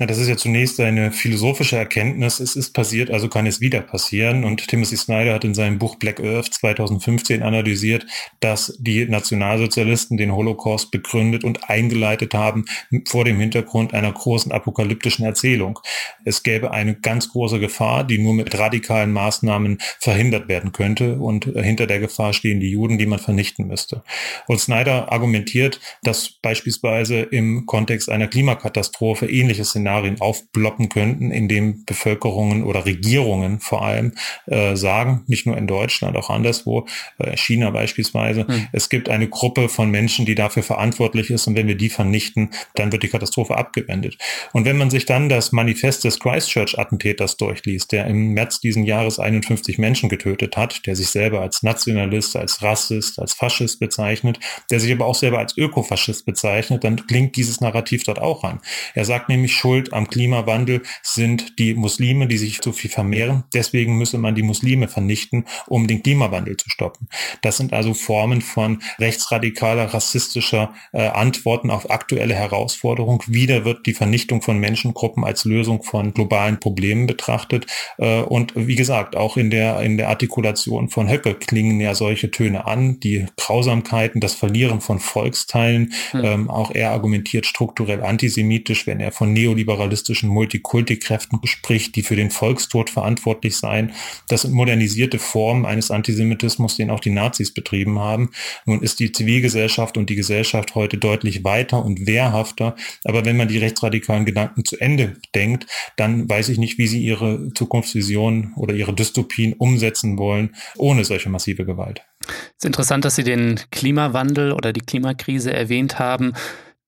Ja, 0.02 0.06
das 0.06 0.18
ist 0.18 0.26
ja 0.26 0.36
zunächst 0.36 0.80
eine 0.80 1.12
philosophische 1.12 1.76
Erkenntnis. 1.76 2.40
Es 2.40 2.56
ist 2.56 2.72
passiert, 2.72 3.08
also 3.12 3.28
kann 3.28 3.46
es 3.46 3.60
wieder 3.60 3.80
passieren. 3.82 4.42
Und 4.42 4.66
Timothy 4.66 4.96
Snyder 4.96 5.32
hat 5.32 5.44
in 5.44 5.54
seinem 5.54 5.78
Buch 5.78 5.94
Black 5.94 6.18
Earth 6.18 6.52
2015 6.52 7.40
analysiert, 7.40 8.04
dass 8.40 8.76
die 8.80 9.06
Nationalsozialisten 9.06 10.16
den 10.16 10.32
Holocaust 10.32 10.90
begründet 10.90 11.44
und 11.44 11.70
eingeleitet 11.70 12.34
haben 12.34 12.64
vor 13.06 13.24
dem 13.24 13.38
Hintergrund 13.38 13.94
einer 13.94 14.10
großen 14.10 14.50
apokalyptischen 14.50 15.24
Erzählung. 15.24 15.78
Es 16.24 16.42
gäbe 16.42 16.72
eine 16.72 16.96
ganz 16.96 17.28
große 17.28 17.60
Gefahr, 17.60 18.02
die 18.02 18.18
nur 18.18 18.34
mit 18.34 18.58
radikalen 18.58 19.12
Maßnahmen 19.12 19.78
verhindert 20.00 20.48
werden 20.48 20.72
könnte. 20.72 21.20
Und 21.20 21.44
hinter 21.44 21.86
der 21.86 22.00
Gefahr 22.00 22.32
stehen 22.32 22.58
die 22.58 22.72
Juden, 22.72 22.98
die 22.98 23.06
man 23.06 23.20
vernichten 23.20 23.68
müsste. 23.68 24.02
Und 24.48 24.58
Snyder 24.58 25.12
argumentiert, 25.12 25.78
dass 26.02 26.28
beispielsweise 26.28 27.20
im 27.20 27.66
Kontext 27.66 28.10
einer 28.10 28.26
Klimakatastrophe 28.26 29.30
ähnliches 29.30 29.70
Szenarien 29.92 30.20
aufploppen 30.20 30.88
könnten, 30.88 31.30
in 31.30 31.48
dem 31.48 31.84
Bevölkerungen 31.84 32.64
oder 32.64 32.86
Regierungen 32.86 33.60
vor 33.60 33.84
allem 33.84 34.12
äh, 34.46 34.74
sagen, 34.74 35.22
nicht 35.26 35.46
nur 35.46 35.56
in 35.56 35.66
Deutschland, 35.66 36.16
auch 36.16 36.30
anderswo, 36.30 36.86
äh, 37.18 37.36
China 37.36 37.70
beispielsweise, 37.70 38.46
mhm. 38.48 38.68
es 38.72 38.88
gibt 38.88 39.08
eine 39.08 39.28
Gruppe 39.28 39.68
von 39.68 39.90
Menschen, 39.90 40.24
die 40.24 40.34
dafür 40.34 40.62
verantwortlich 40.62 41.30
ist 41.30 41.46
und 41.46 41.56
wenn 41.56 41.68
wir 41.68 41.74
die 41.74 41.90
vernichten, 41.90 42.50
dann 42.74 42.90
wird 42.90 43.02
die 43.02 43.08
Katastrophe 43.08 43.56
abgewendet. 43.56 44.16
Und 44.52 44.64
wenn 44.64 44.78
man 44.78 44.88
sich 44.88 45.04
dann 45.04 45.28
das 45.28 45.52
Manifest 45.52 46.04
des 46.04 46.18
Christchurch-Attentäters 46.18 47.36
durchliest, 47.36 47.92
der 47.92 48.06
im 48.06 48.32
März 48.32 48.60
diesen 48.60 48.84
Jahres 48.84 49.18
51 49.18 49.78
Menschen 49.78 50.08
getötet 50.08 50.56
hat, 50.56 50.86
der 50.86 50.96
sich 50.96 51.08
selber 51.08 51.40
als 51.40 51.62
Nationalist, 51.62 52.36
als 52.36 52.62
Rassist, 52.62 53.18
als 53.18 53.34
Faschist 53.34 53.78
bezeichnet, 53.78 54.38
der 54.70 54.80
sich 54.80 54.92
aber 54.92 55.06
auch 55.06 55.14
selber 55.14 55.38
als 55.38 55.56
Ökofaschist 55.56 56.24
bezeichnet, 56.24 56.84
dann 56.84 57.06
klingt 57.06 57.36
dieses 57.36 57.60
Narrativ 57.60 58.04
dort 58.04 58.18
auch 58.18 58.42
an. 58.44 58.60
Er 58.94 59.04
sagt 59.04 59.28
nämlich 59.28 59.52
schon, 59.52 59.81
schuld 59.82 59.92
am 59.92 60.08
Klimawandel 60.08 60.82
sind 61.02 61.58
die 61.58 61.74
Muslime, 61.74 62.26
die 62.26 62.38
sich 62.38 62.60
so 62.62 62.72
viel 62.72 62.90
vermehren. 62.90 63.44
Deswegen 63.52 63.96
müsse 63.98 64.18
man 64.18 64.34
die 64.34 64.42
Muslime 64.42 64.88
vernichten, 64.88 65.44
um 65.66 65.86
den 65.86 66.02
Klimawandel 66.02 66.56
zu 66.56 66.70
stoppen. 66.70 67.08
Das 67.42 67.56
sind 67.56 67.72
also 67.72 67.94
Formen 67.94 68.40
von 68.40 68.82
rechtsradikaler, 68.98 69.94
rassistischer 69.94 70.74
äh, 70.92 71.08
Antworten 71.08 71.70
auf 71.70 71.90
aktuelle 71.90 72.34
Herausforderungen. 72.34 73.20
Wieder 73.26 73.64
wird 73.64 73.86
die 73.86 73.94
Vernichtung 73.94 74.42
von 74.42 74.58
Menschengruppen 74.58 75.24
als 75.24 75.44
Lösung 75.44 75.82
von 75.82 76.14
globalen 76.14 76.60
Problemen 76.60 77.06
betrachtet. 77.06 77.66
Äh, 77.98 78.22
und 78.22 78.52
wie 78.54 78.76
gesagt, 78.76 79.16
auch 79.16 79.36
in 79.36 79.50
der, 79.50 79.80
in 79.80 79.96
der 79.96 80.08
Artikulation 80.08 80.88
von 80.88 81.08
Höcke 81.08 81.34
klingen 81.34 81.80
ja 81.80 81.94
solche 81.94 82.30
Töne 82.30 82.66
an. 82.66 83.00
Die 83.00 83.26
Grausamkeiten, 83.36 84.20
das 84.20 84.34
Verlieren 84.34 84.80
von 84.80 85.00
Volksteilen. 85.00 85.92
Hm. 86.12 86.24
Ähm, 86.24 86.50
auch 86.50 86.70
er 86.70 86.90
argumentiert 86.90 87.46
strukturell 87.46 88.02
antisemitisch, 88.02 88.86
wenn 88.86 89.00
er 89.00 89.12
von 89.12 89.32
Neoliberalismus 89.32 89.61
neoliberalistischen 89.62 90.28
Multikulti-Kräften 90.28 91.40
spricht, 91.44 91.96
die 91.96 92.02
für 92.02 92.16
den 92.16 92.30
Volkstod 92.30 92.90
verantwortlich 92.90 93.56
seien. 93.56 93.92
Das 94.28 94.42
sind 94.42 94.54
modernisierte 94.54 95.18
Formen 95.18 95.64
eines 95.64 95.90
Antisemitismus, 95.90 96.76
den 96.76 96.90
auch 96.90 97.00
die 97.00 97.10
Nazis 97.10 97.52
betrieben 97.54 97.98
haben. 97.98 98.30
Nun 98.66 98.82
ist 98.82 99.00
die 99.00 99.12
Zivilgesellschaft 99.12 99.96
und 99.96 100.10
die 100.10 100.16
Gesellschaft 100.16 100.74
heute 100.74 100.98
deutlich 100.98 101.44
weiter 101.44 101.84
und 101.84 102.06
wehrhafter. 102.06 102.76
Aber 103.04 103.24
wenn 103.24 103.36
man 103.36 103.48
die 103.48 103.58
rechtsradikalen 103.58 104.24
Gedanken 104.24 104.64
zu 104.64 104.76
Ende 104.78 105.16
denkt, 105.34 105.66
dann 105.96 106.28
weiß 106.28 106.48
ich 106.48 106.58
nicht, 106.58 106.78
wie 106.78 106.86
sie 106.86 107.02
ihre 107.02 107.52
Zukunftsvision 107.54 108.52
oder 108.56 108.74
ihre 108.74 108.94
Dystopien 108.94 109.54
umsetzen 109.54 110.18
wollen, 110.18 110.54
ohne 110.76 111.04
solche 111.04 111.28
massive 111.28 111.64
Gewalt. 111.64 112.02
Es 112.24 112.28
ist 112.58 112.66
interessant, 112.66 113.04
dass 113.04 113.16
Sie 113.16 113.24
den 113.24 113.58
Klimawandel 113.72 114.52
oder 114.52 114.72
die 114.72 114.80
Klimakrise 114.80 115.52
erwähnt 115.52 115.98
haben. 115.98 116.34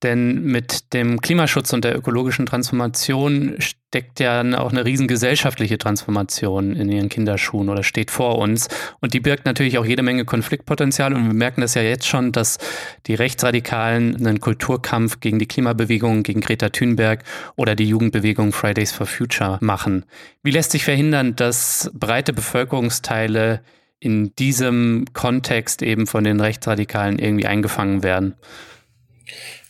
Denn 0.05 0.43
mit 0.43 0.93
dem 0.93 1.19
Klimaschutz 1.19 1.73
und 1.73 1.83
der 1.83 1.97
ökologischen 1.97 2.45
Transformation 2.45 3.55
steckt 3.57 4.19
ja 4.19 4.43
auch 4.59 4.71
eine 4.71 4.85
riesen 4.85 5.07
gesellschaftliche 5.07 5.79
Transformation 5.79 6.75
in 6.75 6.91
ihren 6.91 7.09
Kinderschuhen 7.09 7.69
oder 7.69 7.81
steht 7.81 8.11
vor 8.11 8.37
uns. 8.37 8.67
Und 9.01 9.15
die 9.15 9.19
birgt 9.19 9.47
natürlich 9.47 9.79
auch 9.79 9.85
jede 9.85 10.03
Menge 10.03 10.23
Konfliktpotenzial. 10.23 11.11
Und 11.15 11.25
wir 11.25 11.33
merken 11.33 11.61
das 11.61 11.73
ja 11.73 11.81
jetzt 11.81 12.05
schon, 12.05 12.31
dass 12.31 12.59
die 13.07 13.15
Rechtsradikalen 13.15 14.15
einen 14.17 14.41
Kulturkampf 14.41 15.21
gegen 15.21 15.39
die 15.39 15.47
Klimabewegung, 15.47 16.21
gegen 16.21 16.41
Greta 16.41 16.69
Thunberg 16.69 17.23
oder 17.55 17.73
die 17.73 17.89
Jugendbewegung 17.89 18.51
Fridays 18.51 18.91
for 18.91 19.07
Future 19.07 19.57
machen. 19.61 20.05
Wie 20.43 20.51
lässt 20.51 20.69
sich 20.69 20.83
verhindern, 20.83 21.35
dass 21.35 21.89
breite 21.95 22.31
Bevölkerungsteile 22.31 23.61
in 23.99 24.35
diesem 24.35 25.05
Kontext 25.13 25.81
eben 25.81 26.05
von 26.05 26.23
den 26.23 26.41
Rechtsradikalen 26.41 27.17
irgendwie 27.17 27.47
eingefangen 27.47 28.03
werden? 28.03 28.35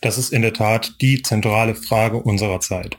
Das 0.06 0.20
ist 0.20 0.32
in 0.32 0.44
der 0.44 0.54
Tat 0.54 1.02
die 1.02 1.24
zentrale 1.24 1.74
Frage 1.74 2.18
unserer 2.18 2.60
Zeit. 2.60 2.96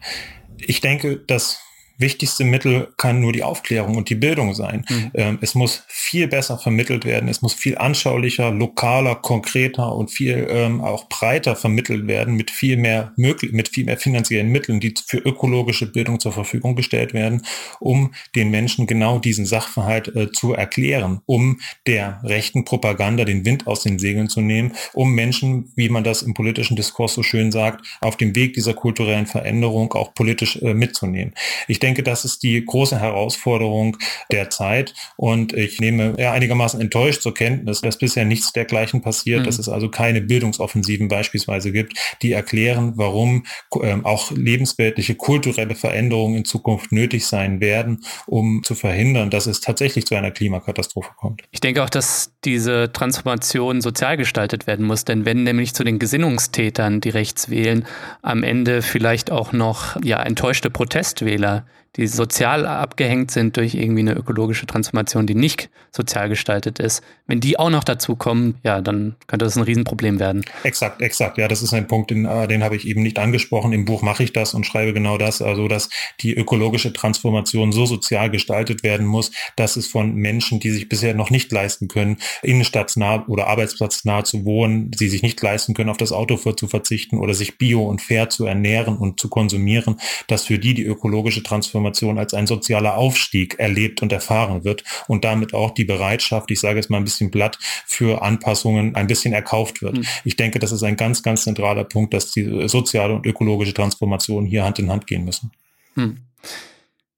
Ich 0.58 0.80
denke, 0.80 1.18
dass 1.18 1.60
wichtigste 1.98 2.44
Mittel 2.44 2.88
kann 2.96 3.20
nur 3.20 3.32
die 3.32 3.42
Aufklärung 3.42 3.96
und 3.96 4.10
die 4.10 4.14
Bildung 4.14 4.54
sein. 4.54 4.84
Mhm. 4.88 5.10
Ähm, 5.14 5.38
es 5.40 5.54
muss 5.54 5.84
viel 5.88 6.28
besser 6.28 6.58
vermittelt 6.58 7.04
werden. 7.04 7.28
Es 7.28 7.42
muss 7.42 7.54
viel 7.54 7.78
anschaulicher, 7.78 8.50
lokaler, 8.50 9.14
konkreter 9.16 9.94
und 9.94 10.10
viel 10.10 10.46
ähm, 10.50 10.80
auch 10.80 11.08
breiter 11.08 11.56
vermittelt 11.56 12.06
werden 12.06 12.34
mit 12.34 12.50
viel 12.50 12.76
mehr 12.76 13.12
möglich, 13.16 13.52
mit 13.52 13.68
viel 13.68 13.84
mehr 13.84 13.96
finanziellen 13.96 14.50
Mitteln, 14.50 14.80
die 14.80 14.94
für 15.06 15.18
ökologische 15.18 15.86
Bildung 15.86 16.20
zur 16.20 16.32
Verfügung 16.32 16.76
gestellt 16.76 17.14
werden, 17.14 17.42
um 17.80 18.12
den 18.34 18.50
Menschen 18.50 18.86
genau 18.86 19.18
diesen 19.18 19.46
Sachverhalt 19.46 20.14
äh, 20.14 20.30
zu 20.32 20.52
erklären, 20.52 21.20
um 21.26 21.60
der 21.86 22.20
rechten 22.22 22.64
Propaganda 22.64 23.24
den 23.24 23.44
Wind 23.44 23.66
aus 23.66 23.82
den 23.82 23.98
Segeln 23.98 24.28
zu 24.28 24.40
nehmen, 24.40 24.72
um 24.92 25.14
Menschen, 25.14 25.72
wie 25.76 25.88
man 25.88 26.04
das 26.04 26.22
im 26.22 26.34
politischen 26.34 26.76
Diskurs 26.76 27.14
so 27.14 27.22
schön 27.22 27.50
sagt, 27.52 27.84
auf 28.00 28.16
dem 28.16 28.34
Weg 28.34 28.54
dieser 28.54 28.74
kulturellen 28.74 29.26
Veränderung 29.26 29.92
auch 29.94 30.14
politisch 30.14 30.56
äh, 30.56 30.74
mitzunehmen. 30.74 31.34
Ich 31.68 31.80
denke, 31.80 31.85
das 31.94 32.24
ist 32.24 32.42
die 32.42 32.64
große 32.64 32.98
Herausforderung 32.98 33.96
der 34.30 34.50
Zeit 34.50 34.94
und 35.16 35.52
ich 35.52 35.80
nehme 35.80 36.14
ja, 36.18 36.32
einigermaßen 36.32 36.80
enttäuscht 36.80 37.22
zur 37.22 37.34
Kenntnis, 37.34 37.80
dass 37.80 37.98
bisher 37.98 38.24
nichts 38.24 38.52
dergleichen 38.52 39.02
passiert, 39.02 39.40
mhm. 39.40 39.44
dass 39.44 39.58
es 39.58 39.68
also 39.68 39.88
keine 39.88 40.20
Bildungsoffensiven 40.20 41.08
beispielsweise 41.08 41.72
gibt, 41.72 41.96
die 42.22 42.32
erklären, 42.32 42.92
warum 42.96 43.44
ähm, 43.82 44.04
auch 44.04 44.30
lebensweltliche 44.30 45.14
kulturelle 45.14 45.74
Veränderungen 45.74 46.36
in 46.36 46.44
Zukunft 46.44 46.92
nötig 46.92 47.26
sein 47.26 47.60
werden, 47.60 48.04
um 48.26 48.62
zu 48.62 48.74
verhindern, 48.74 49.30
dass 49.30 49.46
es 49.46 49.60
tatsächlich 49.60 50.06
zu 50.06 50.14
einer 50.14 50.30
Klimakatastrophe 50.30 51.10
kommt. 51.16 51.42
Ich 51.50 51.60
denke 51.60 51.82
auch, 51.82 51.90
dass 51.90 52.32
diese 52.44 52.92
Transformation 52.92 53.80
sozial 53.80 54.16
gestaltet 54.16 54.66
werden 54.66 54.86
muss, 54.86 55.04
denn 55.04 55.24
wenn 55.24 55.42
nämlich 55.42 55.74
zu 55.74 55.84
den 55.84 55.98
Gesinnungstätern, 55.98 57.00
die 57.00 57.10
rechts 57.10 57.50
wählen, 57.50 57.86
am 58.22 58.42
Ende 58.42 58.82
vielleicht 58.82 59.30
auch 59.30 59.52
noch 59.52 60.02
ja 60.02 60.22
enttäuschte 60.22 60.70
Protestwähler 60.70 61.66
die 61.96 62.06
sozial 62.06 62.66
abgehängt 62.66 63.30
sind 63.30 63.56
durch 63.56 63.74
irgendwie 63.74 64.00
eine 64.00 64.14
ökologische 64.14 64.66
Transformation, 64.66 65.26
die 65.26 65.34
nicht 65.34 65.70
sozial 65.92 66.28
gestaltet 66.28 66.78
ist, 66.78 67.02
wenn 67.26 67.40
die 67.40 67.58
auch 67.58 67.70
noch 67.70 67.84
dazu 67.84 68.16
kommen, 68.16 68.56
ja, 68.62 68.80
dann 68.80 69.16
könnte 69.26 69.46
das 69.46 69.56
ein 69.56 69.62
Riesenproblem 69.62 70.20
werden. 70.20 70.44
Exakt, 70.62 71.00
exakt. 71.00 71.38
Ja, 71.38 71.48
das 71.48 71.62
ist 71.62 71.72
ein 71.72 71.86
Punkt, 71.86 72.10
den, 72.10 72.26
äh, 72.26 72.46
den 72.46 72.62
habe 72.62 72.76
ich 72.76 72.86
eben 72.86 73.02
nicht 73.02 73.18
angesprochen. 73.18 73.72
Im 73.72 73.84
Buch 73.84 74.02
mache 74.02 74.22
ich 74.22 74.32
das 74.32 74.54
und 74.54 74.66
schreibe 74.66 74.92
genau 74.92 75.16
das, 75.16 75.40
also 75.40 75.68
dass 75.68 75.88
die 76.20 76.34
ökologische 76.34 76.92
Transformation 76.92 77.72
so 77.72 77.86
sozial 77.86 78.30
gestaltet 78.30 78.82
werden 78.82 79.06
muss, 79.06 79.32
dass 79.56 79.76
es 79.76 79.86
von 79.86 80.14
Menschen, 80.14 80.60
die 80.60 80.70
sich 80.70 80.88
bisher 80.88 81.14
noch 81.14 81.30
nicht 81.30 81.50
leisten 81.50 81.88
können, 81.88 82.18
innenstadtsnah 82.42 83.24
oder 83.26 83.46
arbeitsplatznah 83.48 84.24
zu 84.24 84.44
wohnen, 84.44 84.90
sie 84.94 85.08
sich 85.08 85.22
nicht 85.22 85.40
leisten 85.40 85.74
können, 85.74 85.90
auf 85.90 85.96
das 85.96 86.12
Auto 86.12 86.36
zu 86.36 86.68
verzichten 86.68 87.18
oder 87.18 87.34
sich 87.34 87.58
bio 87.58 87.84
und 87.84 88.02
fair 88.02 88.28
zu 88.28 88.44
ernähren 88.44 88.98
und 88.98 89.18
zu 89.18 89.28
konsumieren, 89.28 89.98
dass 90.28 90.44
für 90.44 90.58
die 90.58 90.74
die 90.74 90.84
ökologische 90.84 91.42
Transformation 91.42 91.85
Transformation 91.86 92.18
als 92.18 92.34
ein 92.34 92.46
sozialer 92.46 92.96
Aufstieg 92.96 93.58
erlebt 93.58 94.02
und 94.02 94.12
erfahren 94.12 94.64
wird 94.64 94.84
und 95.08 95.24
damit 95.24 95.54
auch 95.54 95.72
die 95.72 95.84
Bereitschaft, 95.84 96.50
ich 96.50 96.60
sage 96.60 96.76
jetzt 96.76 96.90
mal 96.90 96.98
ein 96.98 97.04
bisschen 97.04 97.30
platt, 97.30 97.58
für 97.86 98.22
Anpassungen 98.22 98.94
ein 98.94 99.06
bisschen 99.06 99.32
erkauft 99.32 99.82
wird. 99.82 99.98
Mhm. 99.98 100.04
Ich 100.24 100.36
denke, 100.36 100.58
das 100.58 100.72
ist 100.72 100.82
ein 100.82 100.96
ganz, 100.96 101.22
ganz 101.22 101.44
zentraler 101.44 101.84
Punkt, 101.84 102.14
dass 102.14 102.30
die 102.32 102.68
soziale 102.68 103.14
und 103.14 103.26
ökologische 103.26 103.74
Transformation 103.74 104.46
hier 104.46 104.64
Hand 104.64 104.78
in 104.78 104.90
Hand 104.90 105.06
gehen 105.06 105.24
müssen. 105.24 105.50
Mhm. 105.94 106.18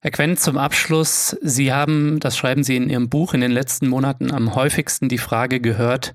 Herr 0.00 0.12
Quent, 0.12 0.38
zum 0.38 0.58
Abschluss. 0.58 1.36
Sie 1.42 1.72
haben, 1.72 2.20
das 2.20 2.36
schreiben 2.36 2.62
Sie 2.62 2.76
in 2.76 2.88
Ihrem 2.88 3.08
Buch, 3.08 3.34
in 3.34 3.40
den 3.40 3.50
letzten 3.50 3.88
Monaten 3.88 4.30
am 4.30 4.54
häufigsten 4.54 5.08
die 5.08 5.18
Frage 5.18 5.60
gehört, 5.60 6.14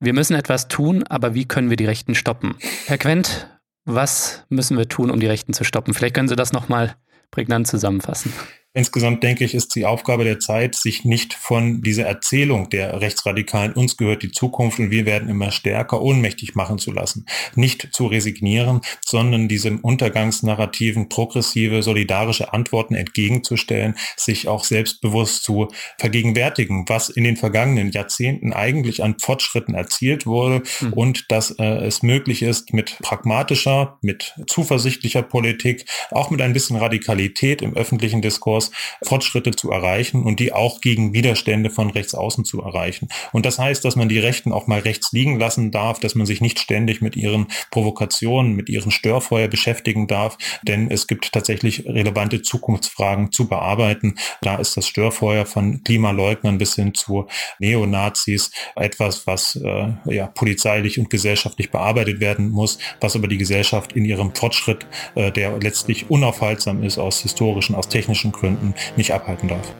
wir 0.00 0.12
müssen 0.12 0.34
etwas 0.34 0.68
tun, 0.68 1.04
aber 1.08 1.34
wie 1.34 1.46
können 1.46 1.70
wir 1.70 1.78
die 1.78 1.86
Rechten 1.86 2.14
stoppen? 2.14 2.56
Herr 2.86 2.98
Quent, 2.98 3.48
was 3.86 4.44
müssen 4.50 4.76
wir 4.76 4.88
tun, 4.88 5.10
um 5.10 5.20
die 5.20 5.26
Rechten 5.26 5.54
zu 5.54 5.64
stoppen? 5.64 5.94
Vielleicht 5.94 6.14
können 6.14 6.28
Sie 6.28 6.36
das 6.36 6.52
nochmal 6.52 6.96
prägnant 7.34 7.66
zusammenfassen. 7.66 8.32
Insgesamt 8.76 9.22
denke 9.22 9.44
ich, 9.44 9.54
ist 9.54 9.76
die 9.76 9.86
Aufgabe 9.86 10.24
der 10.24 10.40
Zeit, 10.40 10.74
sich 10.74 11.04
nicht 11.04 11.32
von 11.32 11.80
dieser 11.80 12.06
Erzählung 12.06 12.70
der 12.70 13.00
Rechtsradikalen, 13.00 13.72
uns 13.72 13.96
gehört 13.96 14.24
die 14.24 14.32
Zukunft 14.32 14.80
und 14.80 14.90
wir 14.90 15.06
werden 15.06 15.28
immer 15.28 15.52
stärker, 15.52 16.02
ohnmächtig 16.02 16.56
machen 16.56 16.78
zu 16.78 16.90
lassen. 16.90 17.24
Nicht 17.54 17.90
zu 17.92 18.06
resignieren, 18.06 18.80
sondern 19.00 19.46
diesem 19.46 19.78
Untergangsnarrativen 19.78 21.08
progressive, 21.08 21.84
solidarische 21.84 22.52
Antworten 22.52 22.96
entgegenzustellen, 22.96 23.94
sich 24.16 24.48
auch 24.48 24.64
selbstbewusst 24.64 25.44
zu 25.44 25.68
vergegenwärtigen, 25.96 26.84
was 26.88 27.10
in 27.10 27.22
den 27.22 27.36
vergangenen 27.36 27.92
Jahrzehnten 27.92 28.52
eigentlich 28.52 29.04
an 29.04 29.20
Fortschritten 29.20 29.74
erzielt 29.74 30.26
wurde 30.26 30.64
mhm. 30.80 30.92
und 30.94 31.30
dass 31.30 31.52
äh, 31.52 31.64
es 31.64 32.02
möglich 32.02 32.42
ist, 32.42 32.72
mit 32.72 32.98
pragmatischer, 33.02 33.98
mit 34.02 34.34
zuversichtlicher 34.48 35.22
Politik, 35.22 35.86
auch 36.10 36.30
mit 36.30 36.42
ein 36.42 36.52
bisschen 36.52 36.76
Radikalität 36.76 37.62
im 37.62 37.76
öffentlichen 37.76 38.20
Diskurs, 38.20 38.63
durchaus 38.64 38.70
Fortschritte 39.02 39.52
zu 39.52 39.70
erreichen 39.70 40.22
und 40.22 40.40
die 40.40 40.52
auch 40.52 40.80
gegen 40.80 41.12
Widerstände 41.12 41.70
von 41.70 41.90
rechts 41.90 42.14
außen 42.14 42.44
zu 42.44 42.62
erreichen. 42.62 43.08
Und 43.32 43.46
das 43.46 43.58
heißt, 43.58 43.84
dass 43.84 43.96
man 43.96 44.08
die 44.08 44.18
Rechten 44.18 44.52
auch 44.52 44.66
mal 44.66 44.80
rechts 44.80 45.12
liegen 45.12 45.38
lassen 45.38 45.70
darf, 45.70 46.00
dass 46.00 46.14
man 46.14 46.26
sich 46.26 46.40
nicht 46.40 46.58
ständig 46.58 47.00
mit 47.00 47.16
ihren 47.16 47.46
Provokationen, 47.70 48.54
mit 48.54 48.68
ihren 48.68 48.90
Störfeuer 48.90 49.48
beschäftigen 49.48 50.06
darf, 50.06 50.38
denn 50.62 50.90
es 50.90 51.06
gibt 51.06 51.32
tatsächlich 51.32 51.86
relevante 51.86 52.42
Zukunftsfragen 52.42 53.32
zu 53.32 53.48
bearbeiten. 53.48 54.16
Da 54.42 54.56
ist 54.56 54.76
das 54.76 54.86
Störfeuer 54.86 55.46
von 55.46 55.82
Klimaleugnern 55.84 56.58
bis 56.58 56.74
hin 56.74 56.94
zu 56.94 57.26
Neonazis 57.58 58.50
etwas, 58.76 59.26
was 59.26 59.56
äh, 59.56 59.92
ja, 60.06 60.26
polizeilich 60.26 60.98
und 60.98 61.10
gesellschaftlich 61.10 61.70
bearbeitet 61.70 62.20
werden 62.20 62.50
muss, 62.50 62.78
was 63.00 63.16
aber 63.16 63.28
die 63.28 63.38
Gesellschaft 63.38 63.92
in 63.92 64.04
ihrem 64.04 64.34
Fortschritt, 64.34 64.86
äh, 65.14 65.30
der 65.30 65.58
letztlich 65.58 66.10
unaufhaltsam 66.10 66.82
ist 66.82 66.98
aus 66.98 67.20
historischen, 67.20 67.74
aus 67.74 67.88
technischen 67.88 68.32
Gründen, 68.32 68.53
Gründen 68.54 68.74
nicht 68.96 69.12
abhalten 69.12 69.48
darf. 69.48 69.74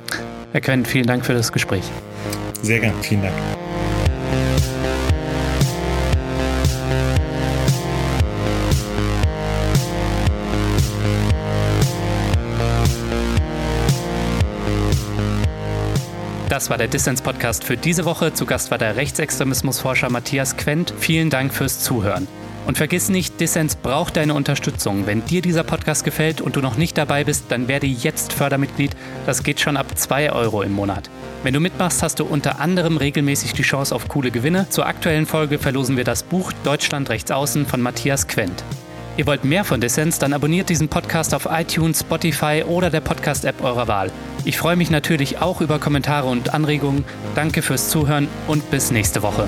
Herr 0.52 0.60
Quent, 0.60 0.86
vielen 0.86 1.06
Dank 1.06 1.24
für 1.24 1.34
das 1.34 1.52
Gespräch. 1.52 1.84
Sehr 2.62 2.80
gern, 2.80 2.94
vielen 3.02 3.22
Dank. 3.22 3.34
Das 16.48 16.70
war 16.70 16.78
der 16.78 16.86
Dissens-Podcast 16.86 17.64
für 17.64 17.76
diese 17.76 18.04
Woche. 18.04 18.32
Zu 18.32 18.46
Gast 18.46 18.70
war 18.70 18.78
der 18.78 18.94
Rechtsextremismusforscher 18.94 20.08
Matthias 20.08 20.56
Quent. 20.56 20.94
Vielen 20.96 21.28
Dank 21.28 21.52
fürs 21.52 21.80
Zuhören. 21.80 22.28
Und 22.66 22.78
vergiss 22.78 23.10
nicht, 23.10 23.40
Dissens 23.40 23.76
braucht 23.76 24.16
deine 24.16 24.34
Unterstützung. 24.34 25.06
Wenn 25.06 25.24
dir 25.24 25.42
dieser 25.42 25.64
Podcast 25.64 26.04
gefällt 26.04 26.40
und 26.40 26.56
du 26.56 26.60
noch 26.60 26.76
nicht 26.76 26.96
dabei 26.96 27.24
bist, 27.24 27.44
dann 27.50 27.68
werde 27.68 27.86
jetzt 27.86 28.32
Fördermitglied. 28.32 28.96
Das 29.26 29.42
geht 29.42 29.60
schon 29.60 29.76
ab 29.76 29.86
2 29.94 30.32
Euro 30.32 30.62
im 30.62 30.72
Monat. 30.72 31.10
Wenn 31.42 31.52
du 31.52 31.60
mitmachst, 31.60 32.02
hast 32.02 32.20
du 32.20 32.24
unter 32.24 32.60
anderem 32.60 32.96
regelmäßig 32.96 33.52
die 33.52 33.62
Chance 33.62 33.94
auf 33.94 34.08
coole 34.08 34.30
Gewinne. 34.30 34.66
Zur 34.70 34.86
aktuellen 34.86 35.26
Folge 35.26 35.58
verlosen 35.58 35.98
wir 35.98 36.04
das 36.04 36.22
Buch 36.22 36.52
Deutschland 36.64 37.10
rechts 37.10 37.30
außen 37.30 37.66
von 37.66 37.82
Matthias 37.82 38.28
Quent. 38.28 38.64
Ihr 39.16 39.26
wollt 39.26 39.44
mehr 39.44 39.62
von 39.64 39.80
Dissens, 39.80 40.18
dann 40.18 40.32
abonniert 40.32 40.68
diesen 40.68 40.88
Podcast 40.88 41.34
auf 41.34 41.46
iTunes, 41.48 42.00
Spotify 42.00 42.64
oder 42.66 42.90
der 42.90 43.00
Podcast-App 43.00 43.62
eurer 43.62 43.86
Wahl. 43.86 44.10
Ich 44.44 44.58
freue 44.58 44.74
mich 44.74 44.90
natürlich 44.90 45.38
auch 45.38 45.60
über 45.60 45.78
Kommentare 45.78 46.26
und 46.26 46.52
Anregungen. 46.52 47.04
Danke 47.36 47.62
fürs 47.62 47.90
Zuhören 47.90 48.26
und 48.48 48.70
bis 48.72 48.90
nächste 48.90 49.22
Woche. 49.22 49.46